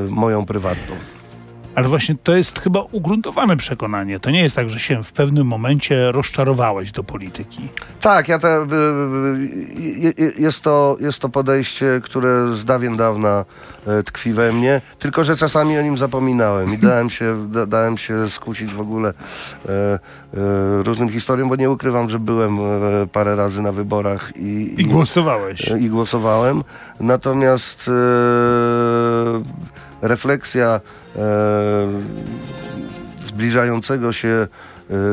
moją 0.10 0.46
prywatną. 0.46 0.96
Ale 1.80 1.88
właśnie 1.88 2.16
to 2.24 2.36
jest 2.36 2.60
chyba 2.60 2.82
ugruntowane 2.92 3.58
przekonanie. 3.58 4.20
To 4.20 4.32
nie 4.32 4.42
jest 4.42 4.56
tak, 4.56 4.70
że 4.70 4.80
się 4.80 5.04
w 5.04 5.14
pewnym 5.14 5.48
momencie 5.48 6.12
rozczarowałeś 6.12 6.92
do 6.92 7.04
polityki. 7.04 7.70
Tak, 8.02 8.28
ja 8.28 8.40
te, 8.40 8.62
y, 8.62 8.66
y, 10.06 10.24
y, 10.24 10.34
jest, 10.38 10.62
to, 10.62 10.98
jest 11.00 11.20
to 11.20 11.30
podejście, 11.30 12.02
które 12.04 12.56
z 12.56 12.66
dawien 12.66 12.98
dawna 12.98 13.46
e, 13.88 14.04
tkwi 14.04 14.34
we 14.34 14.54
mnie, 14.54 14.82
tylko 15.00 15.24
że 15.24 15.36
czasami 15.36 15.78
o 15.78 15.82
nim 15.82 15.98
zapominałem 15.98 16.74
i 16.74 16.78
dałem 16.88 17.10
się, 17.10 17.50
da, 17.52 17.66
dałem 17.66 17.98
się 17.98 18.30
skusić 18.30 18.74
w 18.74 18.82
ogóle 18.82 19.10
e, 19.10 19.72
e, 19.72 20.00
różnym 20.84 21.10
historiom, 21.10 21.50
bo 21.50 21.56
nie 21.56 21.70
ukrywam, 21.70 22.10
że 22.10 22.20
byłem 22.20 22.58
parę 23.12 23.36
razy 23.36 23.62
na 23.62 23.72
wyborach 23.72 24.32
i, 24.36 24.76
I 24.78 24.86
głosowałeś. 24.86 25.72
i 25.80 25.90
głosowałem. 25.90 26.64
Natomiast 27.00 27.90
refleksja 30.02 30.82
e, 31.16 31.20
zbliżającego 33.26 34.14
się 34.14 34.28
e, 34.28 34.48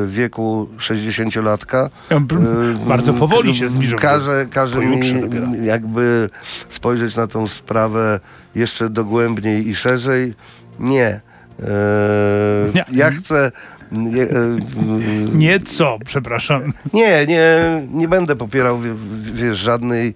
wieku 0.07 0.69
60-latka 0.78 1.88
Ja 2.11 2.21
b- 2.21 2.37
e, 2.37 2.88
bardzo 2.88 3.14
powoli 3.14 3.55
się 3.55 3.69
zbliżam. 3.69 3.99
Każe, 3.99 4.47
każe 4.50 4.81
mi 4.81 5.00
jakby 5.66 6.31
spojrzeć 6.69 7.16
na 7.16 7.26
tą 7.26 7.47
sprawę 7.47 8.21
jeszcze 8.55 8.88
dogłębniej 8.90 9.69
i 9.69 9.75
szerzej. 9.75 10.35
Nie. 10.81 11.07
E, 11.62 11.66
Nie. 12.75 12.85
Ja 12.93 13.11
chcę. 13.11 13.52
Nie, 13.93 14.23
e, 14.23 14.28
Nie 15.35 15.61
co, 15.61 15.99
przepraszam. 16.07 16.62
nie, 16.93 17.26
nie, 17.26 17.83
nie 17.93 18.09
będę 18.09 18.37
popierał 18.37 18.78
wie- 18.78 18.95
wiesz, 19.35 19.59
żadnej 19.59 20.14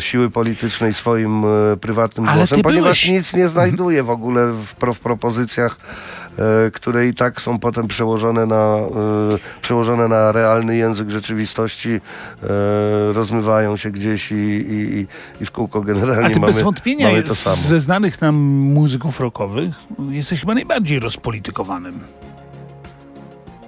siły 0.00 0.30
politycznej 0.30 0.94
swoim 0.94 1.44
e, 1.44 1.76
prywatnym 1.80 2.28
Ale 2.28 2.38
głosem, 2.38 2.62
ponieważ 2.62 2.82
byłeś- 3.06 3.10
nic 3.10 3.34
nie 3.34 3.48
znajduję 3.48 4.02
w 4.02 4.10
ogóle 4.10 4.52
w, 4.52 4.74
pro, 4.74 4.94
w 4.94 5.00
propozycjach, 5.00 5.76
e, 6.38 6.70
które 6.70 7.06
i 7.06 7.14
tak 7.14 7.40
są 7.40 7.58
potem 7.58 7.88
przełożone 7.88 8.46
na, 8.46 8.76
e, 8.76 9.60
przełożone 9.62 10.08
na 10.08 10.32
realny 10.32 10.76
język 10.76 11.10
rzeczywistości, 11.10 11.90
e, 11.92 12.00
rozmywają 13.12 13.76
się 13.76 13.90
gdzieś 13.90 14.32
i, 14.32 14.34
i, 14.34 15.06
i- 15.40 15.44
w 15.46 15.50
kółko 15.50 15.80
generalnie 15.82 16.26
A 16.26 16.30
ty 16.30 16.40
mamy, 16.40 16.52
bez 16.52 16.62
wątpienia 16.62 17.08
mamy 17.08 17.22
to 17.22 17.34
samo. 17.34 17.56
ze 17.56 17.80
znanych 17.80 18.20
nam 18.20 18.34
muzyków 18.74 19.20
rockowych 19.20 19.74
jesteś 20.08 20.40
chyba 20.40 20.54
najbardziej 20.54 20.98
rozpolitykowanym. 21.00 22.00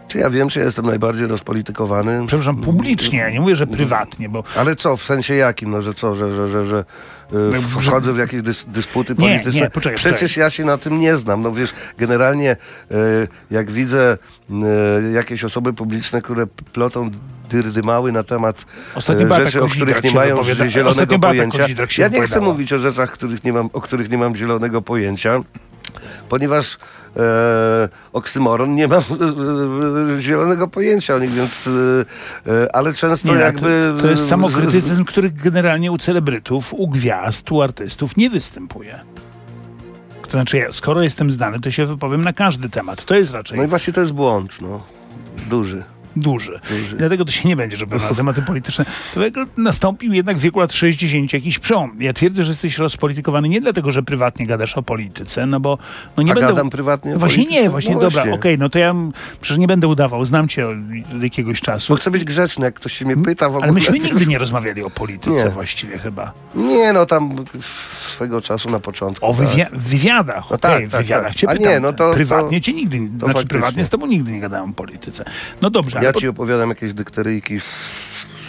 Czy 0.09 0.19
ja 0.19 0.31
wiem, 0.31 0.49
czy 0.49 0.61
jestem 0.61 0.87
najbardziej 0.87 1.27
rozpolitykowany? 1.27 2.27
Przepraszam, 2.27 2.57
publicznie, 2.57 3.19
ja 3.19 3.31
nie 3.31 3.41
mówię, 3.41 3.57
że 3.57 3.67
prywatnie, 3.67 4.29
bo 4.29 4.45
Ale 4.57 4.77
co, 4.77 4.97
w 4.97 5.03
sensie 5.03 5.35
jakim? 5.35 5.71
No, 5.71 5.83
że 5.83 5.95
co, 5.95 6.15
że, 6.15 6.35
że, 6.35 6.49
że, 6.49 6.65
że 6.67 6.85
y, 7.33 7.53
że- 7.53 7.69
wchodzę 7.81 8.13
w 8.13 8.19
jakieś 8.19 8.43
dys, 8.43 8.65
dysputy 8.69 9.13
Nie, 9.13 9.17
polityczne? 9.29 9.61
nie, 9.61 9.71
poczekaj, 9.71 9.97
Przecież 9.97 10.21
poczekaj. 10.21 10.43
ja 10.45 10.51
się 10.51 10.65
na 10.65 10.79
tym 10.79 11.01
nie 11.01 11.17
znam. 11.17 11.43
No 11.43 11.53
wiesz, 11.53 11.75
generalnie 11.99 12.57
y, 12.91 12.97
jak 13.51 13.71
widzę 13.71 14.19
y, 14.51 15.13
jakieś 15.13 15.45
osoby 15.45 15.73
publiczne, 15.73 16.23
które 16.23 16.47
plotą 16.73 17.11
dyrdymały 17.51 18.13
na 18.13 18.23
temat 18.23 18.65
Ostatnio 18.95 19.37
e, 19.37 19.45
rzeczy, 19.45 19.63
o 19.63 19.69
których 19.69 20.03
nie 20.03 20.11
mają 20.11 20.45
zielonego 20.45 20.89
ostatnio 20.91 21.19
pojęcia. 21.19 21.67
Ja 21.99 22.09
nie 22.09 22.21
chcę 22.21 22.41
mówić 22.41 22.73
o 22.73 22.79
rzeczach, 22.79 23.11
których 23.11 23.45
nie 23.45 23.53
mam, 23.53 23.71
o 23.73 23.81
których 23.81 24.11
nie 24.11 24.19
mam 24.19 24.37
zielonego 24.37 24.83
pojęcia, 24.83 25.41
ponieważ 26.29 26.77
e, 27.17 27.89
oksymoron, 28.13 28.75
nie 28.75 28.89
mam 28.89 29.01
e, 29.01 30.21
zielonego 30.21 30.69
pojęcia 30.69 31.15
o 31.15 31.19
nich, 31.19 31.31
więc 31.31 31.69
e, 32.47 32.53
e, 32.53 32.77
ale 32.77 32.95
często 32.95 33.35
nie, 33.35 33.41
jakby... 33.41 33.93
to, 33.97 34.03
to 34.03 34.11
jest 34.11 34.29
samokrytycyzm, 34.29 35.05
który 35.05 35.31
generalnie 35.31 35.93
u 35.93 35.99
celebrytów, 35.99 36.75
u 36.75 36.89
gwiazd, 36.89 37.53
u 37.53 37.63
artystów 37.63 38.17
nie 38.17 38.31
występuje. 38.31 39.01
To 40.23 40.31
znaczy, 40.31 40.57
ja, 40.59 40.73
skoro 40.73 41.03
jestem 41.03 41.31
znany, 41.31 41.61
to 41.61 41.71
się 41.71 41.87
wypowiem 41.87 42.25
na 42.25 42.33
każdy 42.33 42.69
temat. 42.69 43.05
To 43.05 43.15
jest 43.15 43.33
raczej 43.33 43.59
No 43.59 43.65
i 43.65 43.67
właśnie 43.67 43.93
to 43.93 44.01
jest 44.01 44.13
błąd, 44.13 44.61
no. 44.61 44.83
Duży. 45.51 45.83
Duży. 46.17 46.61
Duży. 46.71 46.97
Dlatego 46.97 47.25
to 47.25 47.31
się 47.31 47.49
nie 47.49 47.57
będzie 47.57 47.77
robiło 47.77 48.01
na 48.03 48.15
tematy 48.15 48.43
polityczne. 48.43 48.85
To 49.15 49.21
nastąpił 49.57 50.13
jednak 50.13 50.37
w 50.39 50.41
wieku 50.41 50.61
lat 50.61 50.73
60 50.73 51.33
jakiś 51.33 51.59
przełom. 51.59 51.97
Ja 52.01 52.13
twierdzę, 52.13 52.45
że 52.45 52.53
jesteś 52.53 52.79
rozpolitykowany 52.79 53.49
nie 53.49 53.61
dlatego, 53.61 53.93
że 53.93 54.03
prywatnie 54.03 54.47
gadasz 54.47 54.77
o 54.77 54.83
polityce, 54.83 55.47
no 55.47 55.61
bo 55.61 55.79
no 56.17 56.23
nie 56.23 56.33
A 56.33 56.35
będę... 56.35 56.49
gadam 56.51 56.71
prywatnie 56.71 57.15
o 57.15 57.19
Właśnie 57.19 57.45
polityce? 57.45 57.63
nie, 57.63 57.71
właśnie, 57.71 57.95
No 57.95 58.01
dobra, 58.01 58.25
okej, 58.33 58.59
no 58.59 58.69
to 58.69 58.79
ja 58.79 58.95
przecież 59.41 59.59
nie 59.59 59.67
będę 59.67 59.89
udawał, 59.89 60.25
znam 60.25 60.49
cię 60.49 60.69
od 60.69 61.23
jakiegoś 61.23 61.61
czasu. 61.61 61.93
Bo 61.93 61.97
chcę 61.97 62.11
być 62.11 62.25
grzeczny, 62.25 62.65
jak 62.65 62.75
ktoś 62.75 62.93
się 62.93 63.05
mnie 63.05 63.17
pyta 63.17 63.47
w 63.47 63.51
ogóle. 63.51 63.63
Ale 63.63 63.73
myśmy 63.73 63.99
nigdy 63.99 64.27
nie 64.27 64.39
rozmawiali 64.39 64.83
o 64.83 64.91
polityce 64.91 65.45
Nie. 65.45 65.51
właściwie 65.51 65.99
chyba. 65.99 66.33
Nie, 66.55 66.93
no 66.93 67.07
tam 67.07 67.37
swego 68.13 68.41
czasu 68.41 68.71
na 68.71 68.81
początku. 68.81 69.27
O 69.27 69.35
tak. 69.35 69.47
wywia- 69.49 69.67
w 69.73 69.83
wywiadach, 69.89 70.45
No 70.51 70.57
okej, 70.57 70.83
tak, 70.83 70.91
tak, 70.91 71.01
wywiadach 71.03 71.27
tak. 71.29 71.37
cię 71.37 71.49
A 71.49 71.53
pytam. 71.53 71.69
nie, 71.73 71.81
no 71.81 71.93
to- 71.93 72.11
prywatnie 72.11 72.61
to- 72.61 72.65
cię 72.67 72.73
nigdy, 72.73 72.97
znaczy 72.99 73.19
faktycznie. 73.21 73.49
prywatnie 73.49 73.85
z 73.85 73.89
tobą 73.89 74.07
nigdy 74.07 74.33
nie 74.33 74.41
gadałem 74.41 74.71
o 74.71 74.73
polityce. 74.73 75.25
No 75.63 75.71
dobrze, 75.71 75.99
Ja 76.07 76.13
po- 76.13 76.21
ci 76.21 76.29
opowiadam 76.29 76.69
jakieś 76.69 76.93
dykteryjki 76.93 77.59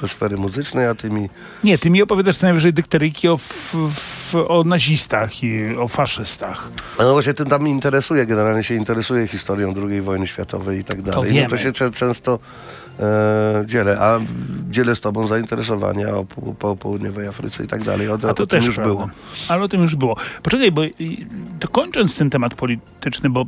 ze 0.02 0.08
sfery 0.08 0.38
muzycznej, 0.38 0.88
a 0.88 0.96
ty 0.96 1.10
mi... 1.10 1.30
nie, 1.64 1.78
ty 1.78 1.90
mi 1.90 2.02
opowiadasz 2.02 2.38
co 2.38 2.46
najwyżej 2.46 2.74
dykteryjki 2.74 3.28
o, 3.30 3.34
f- 3.34 3.76
f- 3.88 4.36
o 4.48 4.64
nazistach 4.64 5.44
i 5.44 5.76
o 5.76 5.88
faszystach. 5.88 6.68
No 7.00 7.12
właśnie 7.14 7.34
tym 7.34 7.46
tam 7.50 7.68
interesuje, 7.68 8.26
generalnie 8.26 8.64
się 8.64 8.76
interesuje 8.76 9.28
historią 9.28 9.74
II 9.90 10.02
wojny 10.02 10.28
światowej 10.28 10.80
i 10.80 10.84
tak 10.84 11.02
dalej. 11.02 11.22
No 11.22 11.30
wiemy. 11.36 11.48
to 11.50 11.58
się 11.58 11.92
często 11.92 12.40
e, 13.00 13.64
dzielę, 13.66 13.98
a 14.00 14.20
dzielę 14.70 14.96
z 14.96 15.02
tobą 15.02 15.28
zainteresowania 15.28 16.08
o, 16.16 16.24
pół- 16.26 16.54
po 16.56 16.76
południowej 16.76 17.28
Afryce 17.28 17.64
i 17.64 17.68
tak 17.68 17.84
dalej. 17.84 18.10
O, 18.10 18.14
A 18.14 18.18
to 18.18 18.30
o 18.30 18.34
tym 18.34 18.48
też 18.48 18.66
już 18.66 18.76
prawda. 18.76 18.94
było. 18.94 19.10
Ale 19.50 19.64
o 19.64 19.68
tym 19.68 19.82
już 19.82 19.96
było. 19.96 20.16
Poczekaj, 20.44 20.72
bo 20.72 20.82
to 21.60 21.68
kończąc 21.68 22.16
ten 22.16 22.30
temat 22.30 22.56
polityczny, 22.56 23.30
bo 23.30 23.46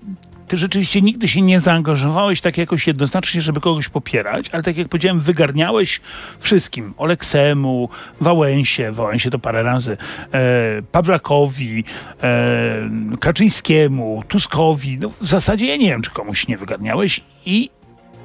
ty 0.47 0.57
rzeczywiście 0.57 1.01
nigdy 1.01 1.27
się 1.27 1.41
nie 1.41 1.59
zaangażowałeś 1.59 2.41
tak 2.41 2.57
jakoś 2.57 2.87
jednoznacznie, 2.87 3.41
żeby 3.41 3.59
kogoś 3.61 3.89
popierać, 3.89 4.49
ale 4.49 4.63
tak 4.63 4.77
jak 4.77 4.87
powiedziałem, 4.87 5.19
wygarniałeś 5.19 6.01
wszystkim. 6.39 6.93
Oleksemu, 6.97 7.89
Wałęsie, 8.21 8.91
Wałęsie 8.91 9.29
to 9.29 9.39
parę 9.39 9.63
razy, 9.63 9.97
e, 10.33 10.81
Pawlakowi, 10.91 11.83
e, 12.23 12.89
Kaczyńskiemu, 13.19 14.23
Tuskowi. 14.27 14.97
No, 15.01 15.09
w 15.21 15.27
zasadzie 15.27 15.65
ja 15.67 15.75
nie 15.77 15.89
wiem, 15.89 16.01
czy 16.01 16.11
komuś 16.11 16.47
nie 16.47 16.57
wygarniałeś 16.57 17.21
i 17.45 17.69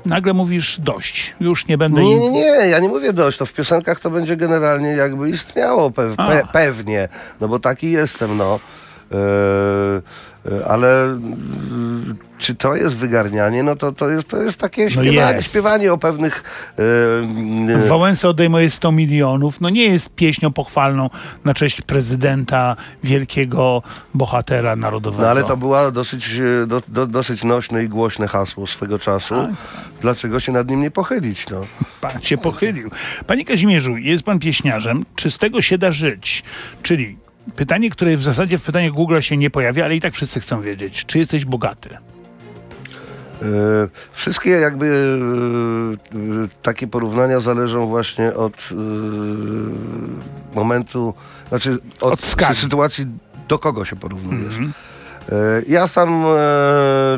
nagle 0.06 0.34
mówisz 0.34 0.80
dość. 0.80 1.34
Już 1.40 1.66
nie 1.66 1.78
będę 1.78 2.00
Nie, 2.04 2.16
nie, 2.18 2.30
nie, 2.30 2.68
ja 2.68 2.78
nie 2.78 2.88
mówię 2.88 3.12
dość, 3.12 3.38
to 3.38 3.46
w 3.46 3.52
piosenkach 3.52 4.00
to 4.00 4.10
będzie 4.10 4.36
generalnie 4.36 4.88
jakby 4.88 5.30
istniało 5.30 5.90
pew, 5.90 6.16
pe, 6.16 6.42
pewnie, 6.52 7.08
no 7.40 7.48
bo 7.48 7.58
taki 7.58 7.90
jestem, 7.90 8.36
no. 8.36 8.60
E, 9.14 10.52
e, 10.52 10.66
ale 10.66 11.04
mm, 11.04 12.16
czy 12.38 12.54
to 12.54 12.76
jest 12.76 12.96
wygarnianie? 12.96 13.62
No 13.62 13.76
to, 13.76 13.92
to, 13.92 14.10
jest, 14.10 14.28
to 14.28 14.42
jest 14.42 14.60
takie 14.60 14.90
śpiewanie, 14.90 15.36
jest. 15.36 15.50
śpiewanie 15.50 15.92
o 15.92 15.98
pewnych... 15.98 16.42
E, 17.68 17.84
e, 17.84 17.88
Wałęsa 17.88 18.28
odejmuje 18.28 18.70
100 18.70 18.92
milionów. 18.92 19.60
No 19.60 19.70
nie 19.70 19.84
jest 19.84 20.14
pieśnią 20.14 20.52
pochwalną 20.52 21.10
na 21.44 21.54
cześć 21.54 21.82
prezydenta, 21.82 22.76
wielkiego 23.04 23.82
bohatera 24.14 24.76
narodowego. 24.76 25.22
no 25.22 25.28
ale 25.28 25.44
to 25.44 25.56
była 25.56 25.90
dosyć, 25.90 26.40
do, 26.66 26.82
do, 26.88 27.06
dosyć 27.06 27.44
nośne 27.44 27.84
i 27.84 27.88
głośne 27.88 28.28
hasło 28.28 28.66
swego 28.66 28.98
czasu. 28.98 29.34
Tak. 29.34 29.50
Dlaczego 30.00 30.40
się 30.40 30.52
nad 30.52 30.68
nim 30.68 30.80
nie 30.80 30.90
pochylić, 30.90 31.48
no? 31.50 31.60
Pan 32.00 32.22
się 32.22 32.38
pochylił. 32.38 32.90
Panie 33.26 33.44
Kazimierzu, 33.44 33.96
jest 33.96 34.22
pan 34.22 34.38
pieśniarzem. 34.38 35.04
Czy 35.16 35.30
z 35.30 35.38
tego 35.38 35.62
się 35.62 35.78
da 35.78 35.92
żyć? 35.92 36.44
Czyli 36.82 37.23
pytanie, 37.56 37.90
które 37.90 38.16
w 38.16 38.22
zasadzie 38.22 38.58
w 38.58 38.62
pytaniu 38.62 38.94
Google 38.94 39.20
się 39.20 39.36
nie 39.36 39.50
pojawia, 39.50 39.84
ale 39.84 39.96
i 39.96 40.00
tak 40.00 40.14
wszyscy 40.14 40.40
chcą 40.40 40.60
wiedzieć. 40.60 41.04
Czy 41.06 41.18
jesteś 41.18 41.44
bogaty? 41.44 41.88
E, 41.94 43.46
Wszystkie 44.12 44.50
jakby 44.50 45.18
e, 46.14 46.16
takie 46.62 46.86
porównania 46.86 47.40
zależą 47.40 47.86
właśnie 47.86 48.34
od 48.34 48.70
e, 48.72 48.74
momentu, 50.56 51.14
znaczy 51.48 51.78
od, 52.00 52.12
Od 52.12 52.20
sytuacji, 52.56 53.06
do 53.48 53.58
kogo 53.58 53.84
się 53.84 53.96
porównujesz. 53.96 54.54
Mhm. 54.54 54.72
E, 55.32 55.34
Ja 55.68 55.86
sam 55.86 56.24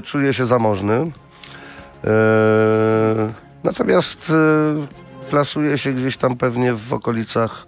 czuję 0.04 0.32
się 0.32 0.46
zamożny, 0.46 1.10
natomiast 3.64 4.32
plasuję 5.30 5.78
się 5.78 5.92
gdzieś 5.92 6.16
tam 6.16 6.36
pewnie 6.36 6.72
w 6.74 6.92
okolicach 6.92 7.66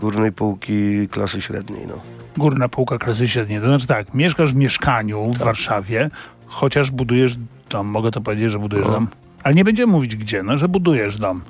górnej 0.00 0.32
półki 0.32 1.08
klasy 1.10 1.40
średniej. 1.40 1.86
No. 1.88 1.94
Górna 2.36 2.68
półka 2.68 2.98
klasy 2.98 3.28
średniej. 3.28 3.60
To 3.60 3.66
znaczy 3.66 3.86
tak, 3.86 4.14
mieszkasz 4.14 4.52
w 4.52 4.56
mieszkaniu 4.56 5.32
w 5.32 5.38
Warszawie, 5.38 6.10
chociaż 6.46 6.90
budujesz 6.90 7.36
dom. 7.70 7.86
Mogę 7.86 8.10
to 8.10 8.20
powiedzieć, 8.20 8.50
że 8.50 8.58
budujesz 8.58 8.86
No. 8.86 8.92
dom? 8.92 9.08
Ale 9.42 9.54
nie 9.54 9.64
będziemy 9.64 9.92
mówić 9.92 10.16
gdzie, 10.16 10.42
no, 10.42 10.58
że 10.58 10.68
budujesz 10.68 11.16
dom. 11.18 11.40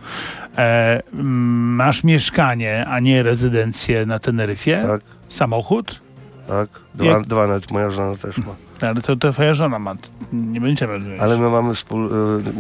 E, 0.58 1.02
masz 1.12 2.04
mieszkanie, 2.04 2.86
a 2.86 3.00
nie 3.00 3.22
rezydencję 3.22 4.06
na 4.06 4.18
Teneryfie. 4.18 4.82
Tak, 4.86 5.00
Samochód. 5.28 6.00
tak. 6.48 6.68
Dwa, 6.94 7.04
Jak- 7.04 7.26
dwa 7.26 7.46
nawet 7.46 7.70
moja 7.70 7.90
żona 7.90 8.16
też 8.16 8.38
ma. 8.38 8.54
Ale 8.80 8.94
to, 9.02 9.16
to 9.16 9.32
twoja 9.32 9.54
żona 9.54 9.78
ma. 9.78 9.94
Nie 10.32 10.60
będziemy 10.60 10.98
mówić. 10.98 11.20
Ale 11.20 11.36
my 11.36 11.48
mamy 11.50 11.74
wspól, 11.74 12.10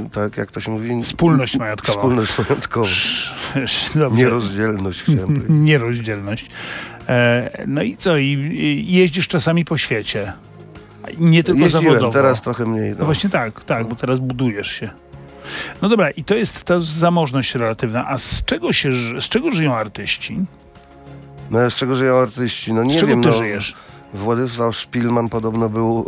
y, 0.06 0.10
tak 0.12 0.36
jak 0.36 0.50
to 0.50 0.60
się 0.60 0.70
mówi, 0.70 1.02
Wspólność 1.02 1.56
majątkową. 1.58 1.98
wspólność 1.98 2.38
majątkową. 2.38 2.86
Dobrze. 3.94 4.22
Nierozdzielność 4.24 5.02
chciałem 5.02 5.18
powiedzieć. 5.26 5.46
Nierozdzielność. 5.48 6.46
E, 7.08 7.64
no 7.66 7.82
i 7.82 7.96
co? 7.96 8.16
I, 8.18 8.84
jeździsz 8.88 9.28
czasami 9.28 9.64
po 9.64 9.78
świecie. 9.78 10.32
Nie 11.18 11.42
tylko 11.42 11.60
Jeździłem, 11.60 11.84
zawodowo. 11.84 12.12
teraz 12.12 12.42
trochę 12.42 12.66
mniej. 12.66 12.90
No 12.90 12.96
No. 12.98 13.04
właśnie 13.04 13.30
tak, 13.30 13.64
tak, 13.64 13.88
bo 13.88 13.96
teraz 13.96 14.20
budujesz 14.20 14.68
się. 14.68 14.90
No 15.82 15.88
dobra, 15.88 16.10
i 16.10 16.24
to 16.24 16.34
jest 16.34 16.64
ta 16.64 16.80
zamożność 16.80 17.54
relatywna. 17.54 18.08
A 18.08 18.18
z 18.18 18.44
czego, 18.44 18.72
się, 18.72 18.92
z 19.20 19.28
czego 19.28 19.52
żyją 19.52 19.74
artyści? 19.74 20.38
No 21.50 21.70
z 21.70 21.74
czego 21.74 21.94
żyją 21.94 22.16
artyści? 22.18 22.72
No 22.72 22.82
Z 22.82 22.86
nie 22.86 22.94
czego 22.94 23.06
wiem. 23.06 23.22
ty 23.22 23.28
no, 23.28 23.34
żyjesz? 23.34 23.74
Władysław 24.14 24.76
Szpilman 24.76 25.28
podobno 25.28 25.68
był 25.68 26.04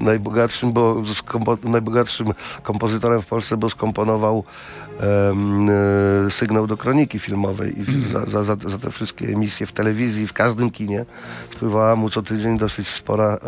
e, 0.00 0.04
najbogatszym, 0.04 0.72
bo 0.72 1.02
skompo, 1.14 1.58
najbogatszym 1.64 2.26
kompozytorem 2.62 3.22
w 3.22 3.26
Polsce, 3.26 3.56
bo 3.56 3.70
skomponował 3.70 4.44
e, 5.00 6.30
sygnał 6.30 6.66
do 6.66 6.76
kroniki 6.76 7.18
filmowej 7.18 7.80
i 7.80 7.84
w- 7.84 8.12
za, 8.30 8.44
za, 8.44 8.56
za, 8.66 8.78
te 8.78 8.90
wszystkie 8.90 9.26
emisje 9.28 9.66
w 9.66 9.72
telewizji, 9.72 10.26
w 10.26 10.32
każdym 10.32 10.70
kinie 10.70 11.04
spływała 11.56 11.96
mu 11.96 12.10
co 12.10 12.22
tydzień 12.22 12.58
dosyć 12.58 12.88
spora 12.88 13.38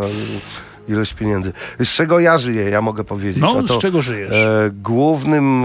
e, 0.89 0.93
ilość 0.93 1.15
pieniędzy. 1.15 1.53
Z 1.79 1.89
czego 1.89 2.21
ja 2.21 2.39
żyję, 2.39 2.71
ja 2.71 2.81
mogę 2.83 3.05
powiedzieć. 3.05 3.43
No, 3.43 3.63
to, 3.63 3.75
z 3.75 3.79
czego 3.79 4.03
żyjesz? 4.03 4.33
E, 4.33 4.71
głównym 4.75 5.65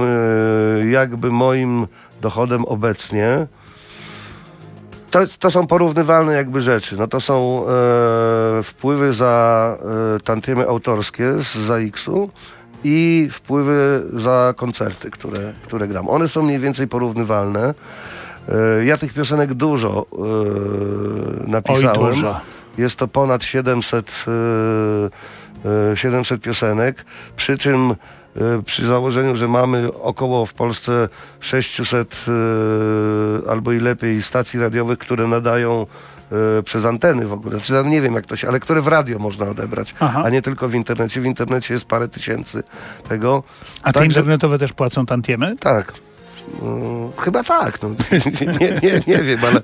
e, 0.82 0.86
jakby 0.88 1.32
moim 1.32 1.88
dochodem 2.22 2.66
obecnie 2.66 3.48
to, 5.16 5.28
to 5.40 5.52
są 5.52 5.68
porównywalne 5.68 6.34
jakby 6.34 6.62
rzeczy. 6.62 6.98
No 6.98 7.08
to 7.08 7.22
są 7.22 7.66
e, 7.68 8.64
wpływy 8.64 9.14
za 9.14 9.78
e, 10.16 10.20
tantiemy 10.20 10.68
autorskie 10.68 11.32
z 11.44 11.56
ZAX-u 11.56 12.30
i 12.84 13.28
wpływy 13.32 14.04
za 14.14 14.54
koncerty, 14.58 15.12
które, 15.12 15.54
które 15.64 15.88
gram. 15.88 16.10
One 16.10 16.28
są 16.28 16.42
mniej 16.42 16.60
więcej 16.60 16.88
porównywalne. 16.88 17.74
E, 18.80 18.86
ja 18.86 18.98
tych 18.98 19.14
piosenek 19.14 19.54
dużo 19.54 20.06
e, 20.12 20.16
Oj, 20.18 21.52
napisałem. 21.52 22.12
dużo. 22.14 22.40
Jest 22.78 22.96
to 22.96 23.08
ponad 23.08 23.44
700, 23.44 24.26
e, 25.66 25.92
e, 25.92 25.98
700 25.98 26.42
piosenek, 26.42 27.06
przy 27.36 27.58
czym 27.58 27.92
e, 27.92 27.96
przy 28.66 28.88
założeniu, 28.88 29.36
że 29.36 29.48
mamy 29.48 29.94
około 29.94 30.46
w 30.46 30.54
Polsce 30.54 31.10
600 31.40 32.26
e, 33.48 33.52
albo 33.52 33.72
i 33.72 33.80
lepiej 33.80 34.22
stacji 34.22 34.60
radiowych, 34.60 35.00
które 35.00 35.28
nadają 35.28 35.86
e, 36.60 36.64
przez 36.64 36.86
anteny 36.86 37.28
w 37.28 37.34
ogóle. 37.34 37.60
Znaczy, 37.60 37.90
nie 37.90 38.02
wiem 38.02 38.14
jak 38.14 38.26
to 38.26 38.36
się, 38.36 38.48
ale 38.48 38.60
które 38.60 38.82
w 38.82 38.88
radio 38.88 39.20
można 39.20 39.46
odebrać, 39.50 39.96
Aha. 40.00 40.22
a 40.26 40.30
nie 40.30 40.42
tylko 40.42 40.68
w 40.68 40.74
internecie. 40.76 41.22
W 41.22 41.26
internecie 41.26 41.74
jest 41.74 41.86
parę 41.86 42.08
tysięcy 42.08 42.64
tego. 43.10 43.44
A 43.84 43.94
te 43.94 44.00
Także- 44.00 44.06
internetowe 44.20 44.60
też 44.60 44.74
płacą 44.74 45.06
tantiemy? 45.06 45.56
Tak. 45.60 45.94
Mm, 46.62 47.12
chyba 47.18 47.44
tak. 47.44 47.80
No. 47.82 47.90
nie, 48.62 48.68
nie, 48.84 49.02
nie 49.08 49.24
wiem, 49.24 49.40
ale... 49.44 49.62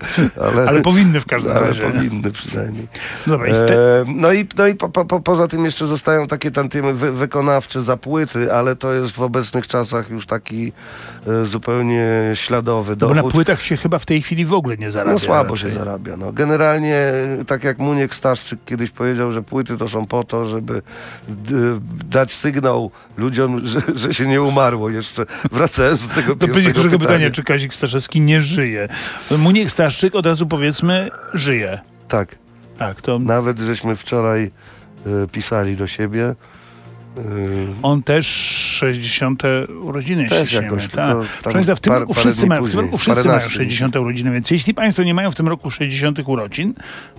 Ale, 0.47 0.69
Ale 0.69 0.81
powinny 0.81 1.19
w 1.19 1.25
każdym 1.25 1.51
ale 1.51 1.67
razie. 1.67 1.81
powinny 1.81 2.31
przynajmniej. 2.31 2.87
Dobra, 3.27 3.47
i 3.47 3.53
z 3.55 3.67
te... 3.67 3.99
E, 4.01 4.05
no 4.07 4.33
i, 4.33 4.47
no 4.57 4.67
i 4.67 4.75
po, 4.75 4.89
po, 4.89 5.05
po, 5.05 5.19
poza 5.19 5.47
tym 5.47 5.65
jeszcze 5.65 5.87
zostają 5.87 6.27
takie 6.27 6.51
tantiemy 6.51 6.93
wy, 6.93 7.11
wykonawcze 7.11 7.83
za 7.83 7.97
płyty, 7.97 8.53
ale 8.53 8.75
to 8.75 8.93
jest 8.93 9.13
w 9.13 9.21
obecnych 9.21 9.67
czasach 9.67 10.09
już 10.09 10.25
taki 10.25 10.71
e, 11.27 11.45
zupełnie 11.45 12.31
śladowy 12.33 12.95
No 13.01 13.07
bo 13.07 13.13
na 13.13 13.23
płytach 13.23 13.61
się 13.61 13.77
chyba 13.77 13.99
w 13.99 14.05
tej 14.05 14.21
chwili 14.21 14.45
w 14.45 14.53
ogóle 14.53 14.77
nie 14.77 14.91
zarabia. 14.91 15.13
No 15.13 15.19
słabo 15.19 15.53
raczej. 15.53 15.71
się 15.71 15.77
zarabia. 15.77 16.17
No. 16.17 16.33
Generalnie, 16.33 17.13
tak 17.47 17.63
jak 17.63 17.79
Muniek 17.79 18.15
Staszczyk 18.15 18.59
kiedyś 18.65 18.91
powiedział, 18.91 19.31
że 19.31 19.41
płyty 19.41 19.77
to 19.77 19.89
są 19.89 20.05
po 20.05 20.23
to, 20.23 20.45
żeby 20.45 20.81
dać 22.09 22.33
sygnał 22.33 22.91
ludziom, 23.17 23.61
że, 23.63 23.79
że 23.95 24.13
się 24.13 24.27
nie 24.27 24.41
umarło 24.41 24.89
jeszcze. 24.89 25.25
Wracając 25.51 26.07
do 26.07 26.13
tego 26.13 26.35
pierwszego 26.47 26.70
pierwszego 26.73 26.99
pytania. 26.99 27.17
pytania, 27.17 27.31
czy 27.35 27.43
Kazik 27.43 27.73
Staszewski 27.73 28.21
nie 28.21 28.41
żyje. 28.41 28.87
Muniek 29.37 29.71
Staszczyk, 29.71 30.15
od 30.15 30.25
razu 30.25 30.47
powiedzmy, 30.47 31.09
żyje. 31.33 31.79
Tak. 32.07 32.35
Tak, 32.77 33.01
to 33.01 33.19
Nawet 33.19 33.59
żeśmy 33.59 33.95
wczoraj 33.95 34.51
e, 35.23 35.27
pisali 35.31 35.75
do 35.75 35.87
siebie. 35.87 36.25
E, 36.25 37.21
on 37.83 38.03
też 38.03 38.27
60. 38.27 39.43
urodziny 39.81 40.25
Też 40.25 40.53
jakoś, 40.53 40.87
tak. 40.87 41.17
Państwa, 41.53 41.75
w 41.75 41.79
tym 41.79 41.93
par- 41.93 42.01
roku 42.01 42.13
wszyscy 42.13 42.47
mają, 42.47 42.63
w 42.63 42.69
tym 42.69 42.79
roku 42.79 42.97
wszyscy 42.97 43.09
mają 43.11 43.23
paręnaście 43.23 43.59
dni. 43.59 43.65
60. 43.65 43.95
urodziny, 43.95 44.31
więc 44.31 44.51
jeśli 44.51 44.73
Państwo 44.73 45.03
nie 45.03 45.13
mają 45.13 45.31
w 45.31 45.35
tym 45.35 45.47
roku 45.47 45.71
60. 45.71 46.19
urodzin, 46.25 46.73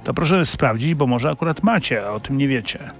to 0.05 0.15
proszę 0.15 0.47
sprawdzić, 0.47 0.95
bo 0.95 1.07
może 1.07 1.31
akurat 1.31 1.63
macie, 1.63 2.07
a 2.07 2.11
o 2.11 2.21
tym 2.21 2.39
nie 2.39 2.49
wiecie. 2.49 2.91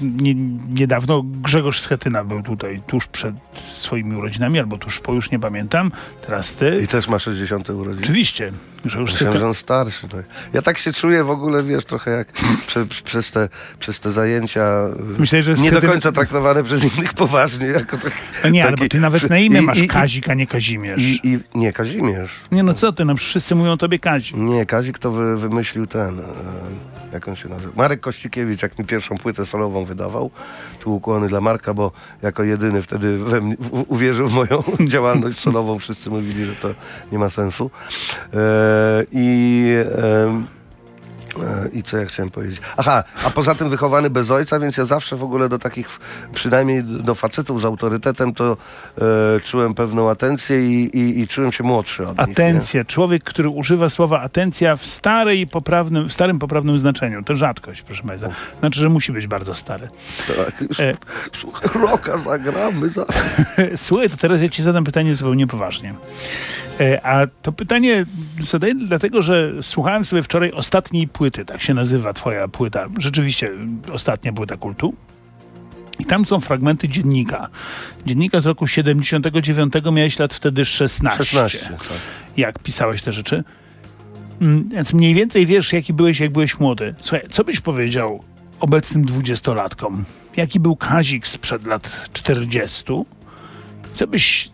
Nie, 0.00 0.34
niedawno 0.68 1.22
Grzegorz 1.22 1.80
Schetyna 1.80 2.24
był 2.24 2.42
tutaj 2.42 2.82
tuż 2.86 3.06
przed 3.06 3.34
swoimi 3.54 4.16
urodzinami, 4.16 4.58
albo 4.58 4.78
tuż 4.78 5.00
po, 5.00 5.12
już 5.12 5.30
nie 5.30 5.38
pamiętam. 5.38 5.92
Teraz 6.26 6.54
ty. 6.54 6.80
I 6.84 6.86
też 6.86 7.08
ma 7.08 7.18
60 7.18 7.70
urodziny. 7.70 8.02
Oczywiście. 8.02 8.52
Grzegorz 8.86 9.12
Myślałem, 9.12 9.32
Schetyna. 9.32 9.38
że 9.40 9.46
on 9.48 9.54
starszy. 9.54 10.08
Tak. 10.08 10.24
Ja 10.52 10.62
tak 10.62 10.78
się 10.78 10.92
czuję 10.92 11.24
w 11.24 11.30
ogóle, 11.30 11.62
wiesz, 11.62 11.84
trochę 11.84 12.10
jak 12.10 12.32
prze, 12.66 12.86
przez, 13.04 13.30
te, 13.30 13.48
przez 13.78 14.00
te 14.00 14.12
zajęcia 14.12 14.86
y, 15.16 15.20
Myślę, 15.20 15.42
że 15.42 15.54
nie 15.54 15.70
do 15.70 15.80
końca 15.80 16.12
traktowane 16.12 16.62
przez 16.64 16.96
innych 16.96 17.14
poważnie. 17.14 17.66
Jako 17.66 17.96
tak, 17.96 18.12
nie, 18.52 18.62
ale 18.62 18.70
bo 18.72 18.76
taki- 18.76 18.88
ty 18.88 19.00
nawet 19.00 19.30
na 19.30 19.38
imię 19.38 19.58
I- 19.58 19.62
masz 19.62 19.78
i- 19.78 19.88
Kazik, 19.88 20.28
a 20.28 20.34
nie 20.34 20.46
Kazimierz. 20.46 20.98
I, 20.98 21.20
I 21.24 21.38
nie, 21.54 21.72
Kazimierz. 21.72 22.30
Nie 22.52 22.62
no 22.62 22.74
co 22.74 22.92
ty, 22.92 23.04
no 23.04 23.16
wszyscy 23.16 23.54
mówią 23.54 23.70
o 23.72 23.76
tobie 23.76 23.98
Kazik. 23.98 24.36
Nie, 24.36 24.66
Kazik 24.66 24.98
to 24.98 25.10
wy, 25.10 25.36
wymyślił 25.36 25.86
ten, 25.86 26.20
e, 26.20 26.22
jak 27.12 27.28
on 27.28 27.36
się 27.36 27.48
nazywa? 27.48 27.72
Marek 27.76 28.00
Kościkiewicz, 28.00 28.62
jak 28.62 28.78
mi 28.78 28.84
pierwszą 28.84 29.16
płytę 29.18 29.46
solową 29.46 29.84
wydawał. 29.84 30.30
Tu 30.80 30.94
ukłony 30.94 31.28
dla 31.28 31.40
Marka, 31.40 31.74
bo 31.74 31.92
jako 32.22 32.42
jedyny 32.42 32.82
wtedy 32.82 33.16
we 33.18 33.40
mnie, 33.40 33.56
w, 33.60 33.84
uwierzył 33.88 34.28
w 34.28 34.34
moją 34.34 34.62
działalność 34.88 35.38
solową. 35.38 35.78
Wszyscy 35.78 36.10
mówili, 36.10 36.44
że 36.44 36.54
to 36.54 36.68
nie 37.12 37.18
ma 37.18 37.30
sensu. 37.30 37.70
E, 38.34 38.38
I... 39.12 40.55
I 41.72 41.82
co 41.82 41.96
ja 41.96 42.06
chciałem 42.06 42.30
powiedzieć? 42.30 42.60
Aha, 42.76 43.04
a 43.24 43.30
poza 43.30 43.54
tym 43.54 43.70
wychowany 43.70 44.10
bez 44.10 44.30
ojca, 44.30 44.60
więc 44.60 44.76
ja 44.76 44.84
zawsze 44.84 45.16
w 45.16 45.22
ogóle 45.24 45.48
do 45.48 45.58
takich, 45.58 45.88
przynajmniej 46.34 46.84
do 46.84 47.14
facetów 47.14 47.60
z 47.60 47.64
autorytetem, 47.64 48.34
to 48.34 48.56
e, 49.36 49.40
czułem 49.40 49.74
pewną 49.74 50.10
atencję 50.10 50.66
i, 50.66 50.96
i, 50.98 51.20
i 51.20 51.28
czułem 51.28 51.52
się 51.52 51.64
młodszy 51.64 52.06
od 52.06 52.18
nich. 52.18 52.28
Atencja. 52.30 52.84
Człowiek, 52.84 53.24
który 53.24 53.48
używa 53.48 53.88
słowa 53.88 54.20
atencja 54.20 54.76
w 54.76 54.86
starej 54.86 55.46
poprawnym, 55.46 56.08
w 56.08 56.12
starym 56.12 56.38
poprawnym 56.38 56.78
znaczeniu. 56.78 57.22
To 57.22 57.36
rzadkość, 57.36 57.82
proszę 57.82 58.02
Państwa. 58.02 58.30
Znaczy, 58.60 58.80
że 58.80 58.88
musi 58.88 59.12
być 59.12 59.26
bardzo 59.26 59.54
stary. 59.54 59.88
Tak, 60.28 60.64
E. 60.80 60.94
słuchaj, 61.40 61.68
roka 61.82 62.18
zagramy. 62.18 62.88
Za... 62.88 63.04
Słuchaj, 63.86 64.10
to 64.10 64.16
teraz 64.16 64.42
ja 64.42 64.48
ci 64.48 64.62
zadam 64.62 64.84
pytanie 64.84 65.14
zupełnie 65.14 65.46
poważnie. 65.46 65.94
E, 66.80 67.06
A 67.06 67.26
to 67.42 67.52
pytanie 67.52 68.04
zadaję 68.40 68.74
dlatego, 68.74 69.22
że 69.22 69.52
słuchałem 69.62 70.04
sobie 70.04 70.22
wczoraj 70.22 70.52
ostatniej 70.52 71.08
płyty, 71.08 71.25
tak 71.30 71.62
się 71.62 71.74
nazywa 71.74 72.12
twoja 72.12 72.48
płyta, 72.48 72.86
rzeczywiście 72.98 73.50
ostatnia 73.92 74.32
płyta 74.32 74.56
kultu. 74.56 74.94
I 75.98 76.04
tam 76.04 76.26
są 76.26 76.40
fragmenty 76.40 76.88
dziennika. 76.88 77.48
Dziennika 78.06 78.40
z 78.40 78.46
roku 78.46 78.66
79, 78.66 79.72
miałeś 79.92 80.18
lat 80.18 80.34
wtedy 80.34 80.64
16. 80.64 81.24
16. 81.24 81.58
Tak. 81.58 81.82
Jak 82.36 82.58
pisałeś 82.58 83.02
te 83.02 83.12
rzeczy. 83.12 83.44
Mm, 84.40 84.68
Więc 84.68 84.92
mniej 84.92 85.14
więcej 85.14 85.46
wiesz, 85.46 85.72
jaki 85.72 85.92
byłeś, 85.92 86.20
jak 86.20 86.32
byłeś 86.32 86.60
młody. 86.60 86.94
Słuchaj, 87.00 87.26
co 87.30 87.44
byś 87.44 87.60
powiedział 87.60 88.22
obecnym 88.60 89.04
dwudziestolatkom? 89.04 90.04
Jaki 90.36 90.60
był 90.60 90.76
Kazik 90.76 91.26
sprzed 91.26 91.66
lat 91.66 92.10
40? 92.12 92.84
Co 93.94 94.06
byś 94.06 94.50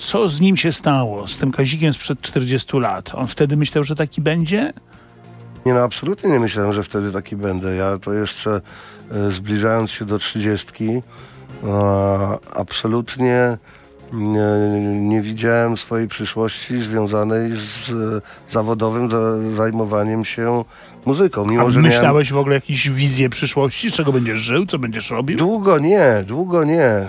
co 0.00 0.28
z 0.28 0.40
nim 0.40 0.56
się 0.56 0.72
stało, 0.72 1.28
z 1.28 1.38
tym 1.38 1.52
Kazikiem 1.52 1.92
sprzed 1.92 2.20
40 2.20 2.78
lat? 2.78 3.14
On 3.14 3.26
wtedy 3.26 3.56
myślał, 3.56 3.84
że 3.84 3.94
taki 3.94 4.20
będzie? 4.20 4.72
Nie 5.66 5.74
no, 5.74 5.80
absolutnie 5.82 6.30
nie 6.30 6.40
myślałem, 6.40 6.72
że 6.72 6.82
wtedy 6.82 7.12
taki 7.12 7.36
będę. 7.36 7.74
Ja 7.74 7.98
to 7.98 8.12
jeszcze 8.12 8.60
e, 9.10 9.30
zbliżając 9.30 9.90
się 9.90 10.04
do 10.04 10.18
trzydziestki, 10.18 10.88
e, 10.90 11.02
absolutnie 12.54 13.58
nie, 14.12 14.40
nie 15.00 15.22
widziałem 15.22 15.76
swojej 15.76 16.08
przyszłości 16.08 16.82
związanej 16.82 17.50
z 17.56 17.90
e, 17.90 17.92
zawodowym 18.52 19.10
za, 19.10 19.20
zajmowaniem 19.56 20.24
się 20.24 20.64
muzyką. 21.06 21.44
Mimo, 21.46 21.62
A 21.62 21.70
że 21.70 21.80
miałem- 21.80 21.92
myślałeś 21.94 22.32
w 22.32 22.36
ogóle 22.36 22.54
jakieś 22.54 22.90
wizje 22.90 23.28
przyszłości, 23.30 23.92
czego 23.92 24.12
będziesz 24.12 24.40
żył, 24.40 24.66
co 24.66 24.78
będziesz 24.78 25.10
robił? 25.10 25.38
Długo 25.38 25.78
nie, 25.78 26.24
długo 26.26 26.64
nie. 26.64 27.06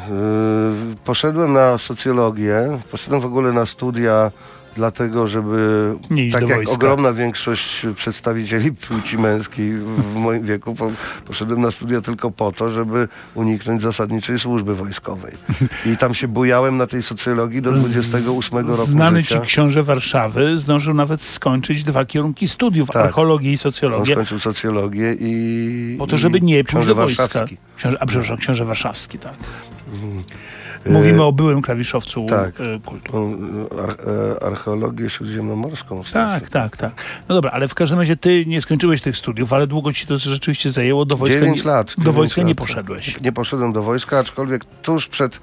Poszedłem 1.06 1.54
na 1.54 1.78
socjologię, 1.78 2.80
poszedłem 2.92 3.22
w 3.22 3.26
ogóle 3.26 3.52
na 3.52 3.66
studia 3.66 4.32
dlatego, 4.76 5.28
żeby 5.28 5.94
tak 6.32 6.42
jak 6.42 6.56
wojska. 6.58 6.74
ogromna 6.76 7.14
większość 7.14 7.86
przedstawicieli 7.96 8.72
płci 8.72 9.18
męskiej 9.18 9.74
w 9.78 10.16
moim 10.26 10.46
wieku 10.46 10.76
po, 10.76 10.92
poszedłem 11.26 11.62
na 11.62 11.72
studia 11.72 12.02
tylko 12.02 12.32
po 12.32 12.52
to, 12.52 12.70
żeby 12.70 13.08
uniknąć 13.36 13.82
zasadniczej 13.82 14.40
służby 14.40 14.76
wojskowej. 14.76 15.34
I 15.94 15.98
tam 15.98 16.14
się 16.14 16.28
bujałem 16.28 16.78
na 16.78 16.88
tej 16.88 17.04
socjologii 17.04 17.62
do 17.62 17.72
28 17.72 18.58
roku 18.60 18.74
Znany 18.74 19.22
życia. 19.22 19.40
ci 19.42 19.48
książę 19.48 19.84
Warszawy 19.84 20.58
zdążył 20.58 20.94
nawet 20.94 21.22
skończyć 21.22 21.84
dwa 21.84 22.06
kierunki 22.06 22.48
studiów, 22.48 22.90
Tak. 22.90 23.06
archeologię 23.06 23.50
i 23.50 23.54
On 23.54 23.58
socjologię, 23.58 24.14
skończył 24.14 24.40
socjologię 24.40 25.16
i... 25.20 25.96
po 26.00 26.08
to, 26.08 26.18
żeby 26.18 26.42
nie 26.42 26.64
pójść 26.64 26.88
do 26.88 26.96
wojska. 26.96 27.46
Książę, 27.78 27.98
a 28.00 28.06
przepraszam, 28.06 28.38
książę 28.38 28.66
warszawski, 28.66 29.20
tak. 29.20 29.34
E, 29.34 30.41
Mówimy 30.86 31.24
o 31.24 31.32
byłym 31.32 31.62
klawiszowcu 31.62 32.26
tak. 32.30 32.62
e, 32.62 32.80
kultu. 32.86 33.12
tą, 33.12 33.38
ar, 33.84 33.90
e, 33.90 34.44
archeologię 34.44 35.10
śródziemnomorską. 35.10 36.04
Tak, 36.14 36.50
tak, 36.50 36.78
tak. 36.78 36.92
No 37.30 37.36
dobra, 37.36 37.52
ale 37.52 37.68
w 37.68 37.76
każdym 37.76 38.00
razie 38.00 38.16
ty 38.16 38.46
nie 38.46 38.62
skończyłeś 38.62 39.02
tych 39.02 39.18
studiów, 39.18 39.54
ale 39.54 39.68
długo 39.68 39.94
ci 39.94 40.08
to 40.08 40.18
rzeczywiście 40.18 40.72
zajęło. 40.72 41.06
Do 41.06 41.18
wojska, 41.18 41.40
9 41.40 41.64
nie, 41.64 41.72
lat. 41.72 41.88
do 41.88 41.94
dziewięć 41.96 42.16
wojska 42.16 42.42
nie 42.42 42.48
lat. 42.48 42.58
poszedłeś. 42.58 43.22
Nie 43.22 43.32
poszedłem 43.32 43.74
do 43.74 43.84
wojska, 43.84 44.20
aczkolwiek 44.20 44.66
tuż 44.66 45.08
przed 45.08 45.36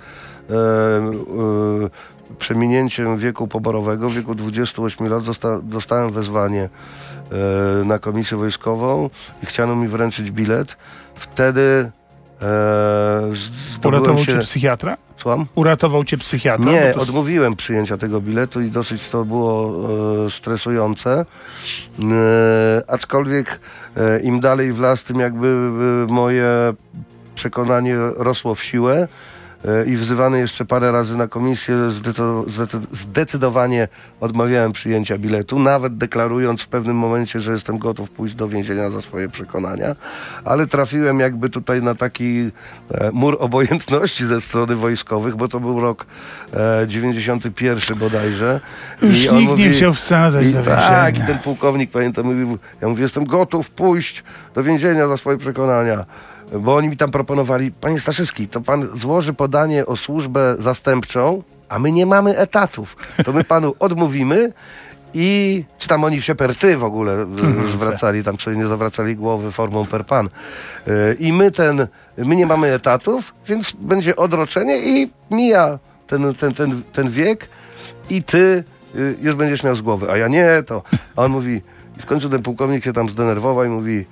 e, 0.50 0.54
e, 0.54 2.28
przeminięciem 2.38 3.18
wieku 3.18 3.48
poborowego, 3.48 4.08
w 4.08 4.14
wieku 4.14 4.34
28 4.34 5.08
lat, 5.08 5.24
zosta, 5.24 5.60
dostałem 5.62 6.12
wezwanie 6.12 6.68
e, 7.82 7.84
na 7.84 7.98
komisję 7.98 8.36
wojskową 8.36 9.10
i 9.42 9.46
chciano 9.46 9.76
mi 9.76 9.88
wręczyć 9.88 10.30
bilet. 10.30 10.76
Wtedy 11.14 11.90
e, 12.42 13.88
Uratował 13.88 14.18
się... 14.18 14.32
cię 14.32 14.38
psychiatra? 14.38 14.96
Słucham? 15.22 15.46
Uratował 15.54 16.04
cię 16.04 16.18
psychiatra? 16.18 16.72
Nie, 16.72 16.92
to- 16.94 17.00
odmówiłem 17.00 17.56
przyjęcia 17.56 17.96
tego 17.96 18.20
biletu 18.20 18.60
i 18.60 18.70
dosyć 18.70 19.08
to 19.08 19.24
było 19.24 19.74
e, 20.26 20.30
stresujące. 20.30 21.10
E, 21.20 21.24
aczkolwiek 22.90 23.60
e, 23.96 24.20
im 24.20 24.40
dalej 24.40 24.72
w 24.72 24.80
las, 24.80 25.04
tym 25.04 25.20
jakby 25.20 25.46
e, 26.08 26.12
moje 26.12 26.48
przekonanie 27.34 27.96
rosło 28.16 28.54
w 28.54 28.62
siłę. 28.62 29.08
E, 29.64 29.84
I 29.86 29.96
wzywany 29.96 30.38
jeszcze 30.38 30.64
parę 30.64 30.92
razy 30.92 31.16
na 31.16 31.28
komisję, 31.28 31.74
zdecydo- 31.74 32.44
zdecy- 32.48 32.86
zdecydowanie 32.92 33.88
odmawiałem 34.20 34.72
przyjęcia 34.72 35.18
biletu, 35.18 35.58
nawet 35.58 35.96
deklarując 35.98 36.62
w 36.62 36.68
pewnym 36.68 36.96
momencie, 36.96 37.40
że 37.40 37.52
jestem 37.52 37.78
gotów 37.78 38.10
pójść 38.10 38.34
do 38.34 38.48
więzienia 38.48 38.90
za 38.90 39.00
swoje 39.00 39.28
przekonania, 39.28 39.94
ale 40.44 40.66
trafiłem 40.66 41.20
jakby 41.20 41.48
tutaj 41.50 41.82
na 41.82 41.94
taki 41.94 42.50
e, 42.90 43.10
mur 43.12 43.36
obojętności 43.40 44.26
ze 44.26 44.40
strony 44.40 44.76
wojskowych, 44.76 45.36
bo 45.36 45.48
to 45.48 45.60
był 45.60 45.80
rok 45.80 46.06
e, 46.54 46.86
91 46.88 47.98
bodajże. 47.98 48.60
Już 49.02 49.24
I 49.24 49.28
on 49.28 49.36
nikt 49.36 49.48
nie 49.58 49.64
mówi- 49.66 49.76
chciał 49.76 49.92
wsadzać 49.94 50.46
i 50.46 50.52
do 50.52 50.62
tak, 50.62 51.14
i 51.14 51.18
więzienia. 51.18 51.26
ten 51.26 51.38
pułkownik, 51.38 51.90
pamiętam, 51.90 52.26
mówił, 52.26 52.58
ja 52.80 52.88
mówię, 52.88 53.02
jestem 53.02 53.24
gotów 53.24 53.70
pójść 53.70 54.24
do 54.54 54.62
więzienia 54.62 55.08
za 55.08 55.16
swoje 55.16 55.38
przekonania. 55.38 56.04
Bo 56.52 56.76
oni 56.76 56.88
mi 56.88 56.96
tam 56.96 57.10
proponowali, 57.10 57.72
panie 57.72 58.00
Staszewski, 58.00 58.48
to 58.48 58.60
pan 58.60 58.88
złoży 58.94 59.32
podanie 59.32 59.86
o 59.86 59.96
służbę 59.96 60.56
zastępczą, 60.58 61.42
a 61.68 61.78
my 61.78 61.92
nie 61.92 62.06
mamy 62.06 62.38
etatów. 62.38 62.96
To 63.24 63.32
my 63.32 63.44
panu 63.44 63.74
odmówimy 63.78 64.52
i 65.14 65.64
czy 65.78 65.88
tam 65.88 66.04
oni 66.04 66.22
się 66.22 66.34
per 66.34 66.56
ty 66.56 66.76
w 66.76 66.84
ogóle 66.84 67.12
e, 67.12 67.26
zwracali, 67.72 68.24
tam 68.24 68.38
sobie 68.38 68.56
nie 68.56 68.66
zawracali 68.66 69.16
głowy 69.16 69.52
formą 69.52 69.86
per 69.86 70.06
pan. 70.06 70.28
E, 70.86 71.14
I 71.18 71.32
my 71.32 71.50
ten, 71.50 71.86
my 72.18 72.36
nie 72.36 72.46
mamy 72.46 72.74
etatów, 72.74 73.34
więc 73.46 73.72
będzie 73.80 74.16
odroczenie 74.16 74.78
i 74.78 75.10
mija 75.30 75.78
ten, 76.06 76.34
ten, 76.34 76.54
ten, 76.54 76.82
ten 76.92 77.10
wiek 77.10 77.48
i 78.10 78.22
ty 78.22 78.64
y, 78.94 79.16
już 79.20 79.34
będziesz 79.34 79.62
miał 79.62 79.74
z 79.74 79.82
głowy, 79.82 80.10
a 80.10 80.16
ja 80.16 80.28
nie, 80.28 80.62
to. 80.66 80.82
A 81.16 81.22
on 81.22 81.30
mówi, 81.30 81.62
i 81.98 82.00
w 82.02 82.06
końcu 82.06 82.30
ten 82.30 82.42
pułkownik 82.42 82.84
się 82.84 82.92
tam 82.92 83.08
zdenerwował 83.08 83.64
i 83.64 83.68
mówi, 83.68 84.06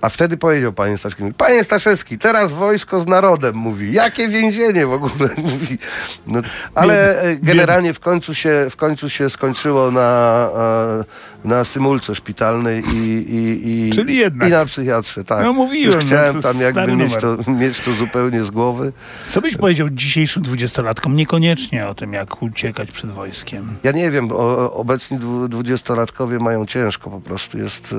a 0.00 0.08
wtedy 0.08 0.36
powiedział 0.36 0.72
panie 0.72 0.98
Staszewski, 0.98 1.22
mówi, 1.22 1.34
panie 1.34 1.64
Staszewski, 1.64 2.18
teraz 2.18 2.52
wojsko 2.52 3.00
z 3.00 3.06
narodem, 3.06 3.56
mówi, 3.56 3.92
jakie 3.92 4.28
więzienie 4.28 4.86
w 4.86 4.92
ogóle, 4.92 5.30
mówi. 5.52 5.78
No, 6.26 6.40
ale 6.74 7.22
generalnie 7.42 7.92
w 7.92 8.00
końcu 8.00 8.34
się, 8.34 8.66
w 8.70 8.76
końcu 8.76 9.10
się 9.10 9.30
skończyło 9.30 9.90
na, 9.90 10.48
e, 10.56 11.33
na 11.44 11.64
symulce 11.64 12.14
szpitalnej 12.14 12.82
i, 12.94 12.96
i, 13.34 13.70
i, 13.88 13.90
Czyli 13.96 14.16
jednak. 14.16 14.48
i 14.48 14.52
na 14.52 14.64
psychiatrze, 14.64 15.24
tak. 15.24 15.42
No 15.42 15.52
mówiłem, 15.52 15.94
Już 15.94 16.04
no 16.04 16.08
chciałem 16.10 16.34
to 16.34 16.42
tam 16.42 16.60
jakby 16.60 16.96
mieć 16.96 17.12
numer. 17.22 17.44
to, 17.44 17.50
mieć 17.52 17.80
to 17.80 17.92
zupełnie 17.92 18.44
z 18.44 18.50
głowy. 18.50 18.92
Co 19.30 19.40
byś 19.40 19.56
powiedział 19.56 19.90
dzisiejszym 19.90 20.42
dwudziestolatkom? 20.42 21.16
Niekoniecznie 21.16 21.86
o 21.88 21.94
tym, 21.94 22.12
jak 22.12 22.42
uciekać 22.42 22.90
przed 22.92 23.10
wojskiem. 23.10 23.76
Ja 23.82 23.92
nie 23.92 24.10
wiem, 24.10 24.28
o, 24.32 24.72
obecni 24.72 25.18
dwu- 25.18 25.48
dwudziestolatkowie 25.48 26.38
mają 26.38 26.66
ciężko 26.66 27.10
po 27.10 27.20
prostu. 27.20 27.58
Jest, 27.58 27.94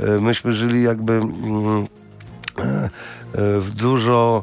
e, 0.00 0.06
e, 0.16 0.20
myśmy 0.20 0.52
żyli 0.52 0.82
jakby 0.82 1.12
mm, 1.12 1.86
e, 2.58 2.88
w 3.60 3.70
dużo 3.70 4.42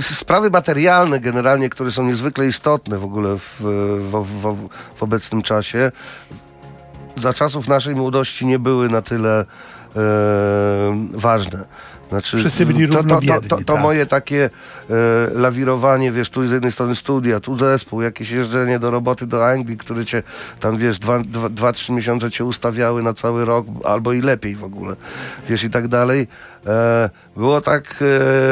sprawy 0.00 0.50
materialne 0.50 1.20
generalnie, 1.20 1.70
które 1.70 1.90
są 1.90 2.06
niezwykle 2.06 2.46
istotne 2.46 2.98
w 2.98 3.04
ogóle 3.04 3.38
w, 3.38 3.56
w, 4.00 4.24
w, 4.24 4.68
w 4.96 5.02
obecnym 5.02 5.42
czasie, 5.42 5.92
za 7.16 7.32
czasów 7.32 7.68
naszej 7.68 7.94
młodości 7.94 8.46
nie 8.46 8.58
były 8.58 8.88
na 8.88 9.02
tyle 9.02 9.40
e, 9.40 9.46
ważne. 11.12 11.64
Znaczy, 12.08 12.38
Wszyscy 12.38 12.66
byli 12.66 12.88
to, 12.88 13.04
to, 13.04 13.20
to, 13.20 13.40
to, 13.48 13.64
tak. 13.64 13.82
moje 13.82 14.06
takie 14.06 14.50
e, 14.90 14.94
lawirowanie, 15.34 16.12
wiesz, 16.12 16.30
tu 16.30 16.46
z 16.46 16.50
jednej 16.50 16.72
strony 16.72 16.96
studia, 16.96 17.40
tu 17.40 17.58
zespół, 17.58 18.02
jakieś 18.02 18.30
jeżdżenie 18.30 18.78
do 18.78 18.90
roboty 18.90 19.26
do 19.26 19.46
Anglii, 19.46 19.76
który 19.76 20.04
cię 20.04 20.22
tam, 20.60 20.76
wiesz, 20.76 20.98
dwa, 20.98 21.18
dwa, 21.50 21.72
trzy 21.72 21.92
miesiące 21.92 22.30
cię 22.30 22.44
ustawiały 22.44 23.02
na 23.02 23.14
cały 23.14 23.44
rok, 23.44 23.66
albo 23.84 24.12
i 24.12 24.20
lepiej 24.20 24.56
w 24.56 24.64
ogóle, 24.64 24.96
wiesz, 25.48 25.64
i 25.64 25.70
tak 25.70 25.88
dalej. 25.88 26.26
E, 26.66 27.10
było 27.36 27.60
tak 27.60 28.04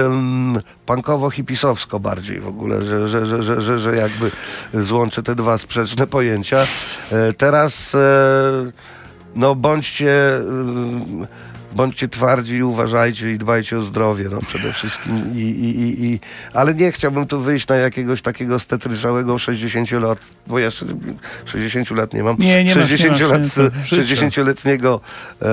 mm, 0.06 0.62
punkowo-hipisowsko 0.86 2.00
bardziej 2.00 2.40
w 2.40 2.48
ogóle, 2.48 2.86
że, 2.86 3.08
że, 3.08 3.26
że, 3.42 3.60
że, 3.60 3.78
że, 3.78 3.96
jakby 3.96 4.30
złączę 4.74 5.22
te 5.22 5.34
dwa 5.34 5.58
sprzeczne 5.58 6.06
pojęcia. 6.06 6.66
E, 7.12 7.32
teraz 7.32 7.96
no 9.36 9.54
bądźcie, 9.54 10.40
bądźcie 11.76 12.08
twardzi 12.08 12.54
i 12.56 12.62
uważajcie 12.62 13.32
i 13.32 13.38
dbajcie 13.38 13.78
o 13.78 13.82
zdrowie 13.82 14.28
no, 14.30 14.40
przede 14.48 14.72
wszystkim. 14.72 15.32
I, 15.34 15.38
i, 15.38 15.80
i, 15.80 16.04
i, 16.06 16.20
ale 16.52 16.74
nie 16.74 16.92
chciałbym 16.92 17.26
tu 17.26 17.40
wyjść 17.40 17.68
na 17.68 17.76
jakiegoś 17.76 18.22
takiego 18.22 18.58
stetryżałego 18.58 19.38
60 19.38 19.90
lat, 19.90 20.18
bo 20.46 20.58
ja 20.58 20.64
jeszcze 20.64 20.86
60 21.44 21.90
lat 21.90 22.14
nie 22.14 22.22
mam. 22.22 22.36
Nie, 22.38 22.64
nie 22.64 22.74
masz, 22.74 22.90
nie 22.90 22.98
60 22.98 23.20
masz, 23.20 23.30
lat, 23.30 23.42
nie, 23.42 23.70
to 23.70 23.96
życie. 23.96 24.26
60-letniego 24.26 25.00
e, 25.42 25.46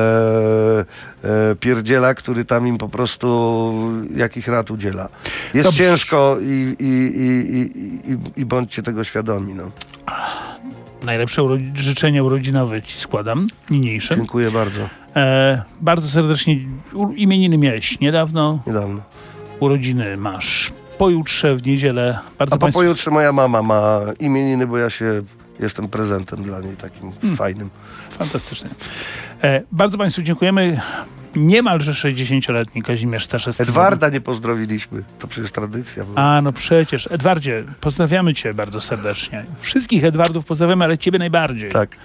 e, 1.23 1.55
pierdziela, 1.59 2.13
który 2.13 2.45
tam 2.45 2.67
im 2.67 2.77
po 2.77 2.89
prostu 2.89 3.73
jakich 4.15 4.47
rad 4.47 4.71
udziela. 4.71 5.09
Jest 5.53 5.67
Dobrze. 5.67 5.83
ciężko 5.83 6.37
i, 6.41 6.75
i, 6.79 6.89
i, 8.11 8.41
i, 8.41 8.45
bądźcie 8.45 8.83
tego 8.83 9.03
świadomi. 9.03 9.53
No. 9.53 9.71
Najlepsze 11.03 11.41
uro- 11.41 11.75
życzenia 11.75 12.23
urodzinowe 12.23 12.81
ci 12.81 12.99
składam, 12.99 13.47
niniejszym. 13.69 14.17
Dziękuję 14.17 14.51
bardzo. 14.51 14.89
E, 15.15 15.61
bardzo 15.81 16.07
serdecznie 16.09 16.55
imieniny 17.15 17.57
miałeś 17.57 17.99
niedawno, 17.99 18.59
Niedawno. 18.67 19.01
urodziny 19.59 20.17
masz 20.17 20.71
pojutrze 20.97 21.55
w 21.55 21.65
niedzielę. 21.65 22.19
Bardzo 22.39 22.55
A 22.55 22.57
po 22.57 22.69
pojutrze 22.71 23.11
moja 23.11 23.31
mama 23.31 23.61
ma 23.61 23.99
imieniny, 24.19 24.67
bo 24.67 24.77
ja 24.77 24.89
się 24.89 25.21
jestem 25.59 25.87
prezentem 25.87 26.43
dla 26.43 26.59
niej 26.59 26.75
takim 26.77 27.11
Hmm. 27.11 27.37
fajnym. 27.37 27.69
Fantastycznie. 28.09 28.69
E, 29.43 29.61
bardzo 29.71 29.97
Państwu 29.97 30.21
dziękujemy. 30.21 30.79
Niemalże 31.35 31.91
60-letni 31.93 32.83
Kazimierz 32.83 33.25
Staszewski. 33.25 33.63
Edwarda 33.63 34.09
nie 34.09 34.21
pozdrowiliśmy. 34.21 35.03
To 35.19 35.27
przecież 35.27 35.51
tradycja. 35.51 36.03
była. 36.03 36.21
A, 36.21 36.41
no 36.41 36.53
przecież. 36.53 37.07
Edwardzie, 37.11 37.63
pozdrawiamy 37.81 38.33
Cię 38.33 38.53
bardzo 38.53 38.81
serdecznie. 38.81 39.45
Wszystkich 39.61 40.03
Edwardów 40.03 40.45
pozdrawiamy, 40.45 40.83
ale 40.85 40.97
Ciebie 40.97 41.19
najbardziej. 41.19 41.71
Tak. 41.71 41.97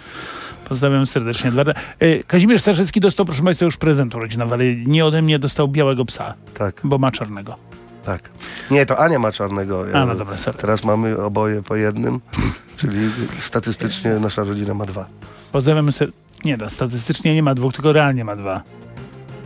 Pozdrawiam 0.69 1.07
serdecznie. 1.07 1.53
E, 1.99 2.23
Kazimierz 2.25 2.61
Staszewski 2.61 3.01
dostał, 3.01 3.27
proszę 3.27 3.43
Państwa, 3.43 3.65
już 3.65 3.77
prezent 3.77 4.15
urodzinowy, 4.15 4.55
ale 4.55 4.65
nie 4.75 5.05
ode 5.05 5.23
mnie 5.23 5.39
dostał 5.39 5.69
białego 5.69 6.05
psa, 6.05 6.35
Tak, 6.55 6.81
bo 6.85 6.99
ma 6.99 7.13
czarnego. 7.13 7.57
tak. 8.05 8.31
Nie, 8.71 8.87
to 8.87 8.99
Ania 8.99 9.19
ma 9.19 9.33
czarnego. 9.33 9.85
A, 9.95 10.05
no 10.07 10.15
dobra, 10.15 10.37
sorry. 10.37 10.59
Teraz 10.59 10.85
mamy 10.85 11.19
oboje 11.23 11.63
po 11.63 11.77
jednym, 11.77 12.21
czyli 12.77 12.99
statystycznie 13.39 14.11
nasza 14.15 14.45
rodzina 14.45 14.75
ma 14.75 14.87
dwa. 14.87 15.07
Pozdrawiamy 15.53 15.93
ser... 15.93 16.11
Nie 16.45 16.57
no, 16.57 16.71
statystycznie 16.71 17.35
nie 17.35 17.43
ma 17.43 17.55
dwóch, 17.55 17.73
tylko 17.75 17.93
realnie 17.93 18.25
ma 18.25 18.37
dwa. 18.37 18.63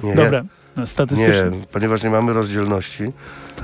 Nie, 0.03 0.15
Dobra, 0.15 0.43
no, 0.77 0.83
nie, 0.83 0.87
statystycznie. 0.87 1.51
ponieważ 1.73 2.03
nie 2.03 2.11
mamy 2.11 2.33
rozdzielności. 2.33 3.13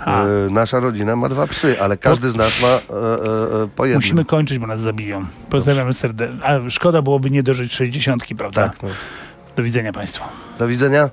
A, 0.04 0.24
E, 0.24 0.26
nasza 0.50 0.80
rodzina 0.80 1.16
ma 1.16 1.28
dwa 1.28 1.46
psy, 1.46 1.76
ale 1.80 1.96
każdy 1.96 2.30
z 2.30 2.36
nas 2.36 2.62
ma 2.62 2.68
e, 2.68 2.72
e, 2.72 3.62
e, 3.62 3.68
po 3.76 3.86
jednym. 3.86 3.98
musimy 3.98 4.24
kończyć, 4.24 4.58
bo 4.58 4.66
nas 4.66 4.80
zabiją. 4.80 5.26
Pozdrawiamy 5.50 5.92
serdecznie. 5.94 6.44
A 6.44 6.70
szkoda 6.70 7.02
byłoby 7.02 7.30
nie 7.30 7.42
dożyć 7.42 7.74
60, 7.74 8.22
prawda? 8.38 8.68
Tak, 8.68 8.82
no. 8.82 8.88
Do 9.56 9.62
widzenia 9.62 9.92
Państwu. 9.92 10.24
Do 10.58 10.68
widzenia. 10.68 11.10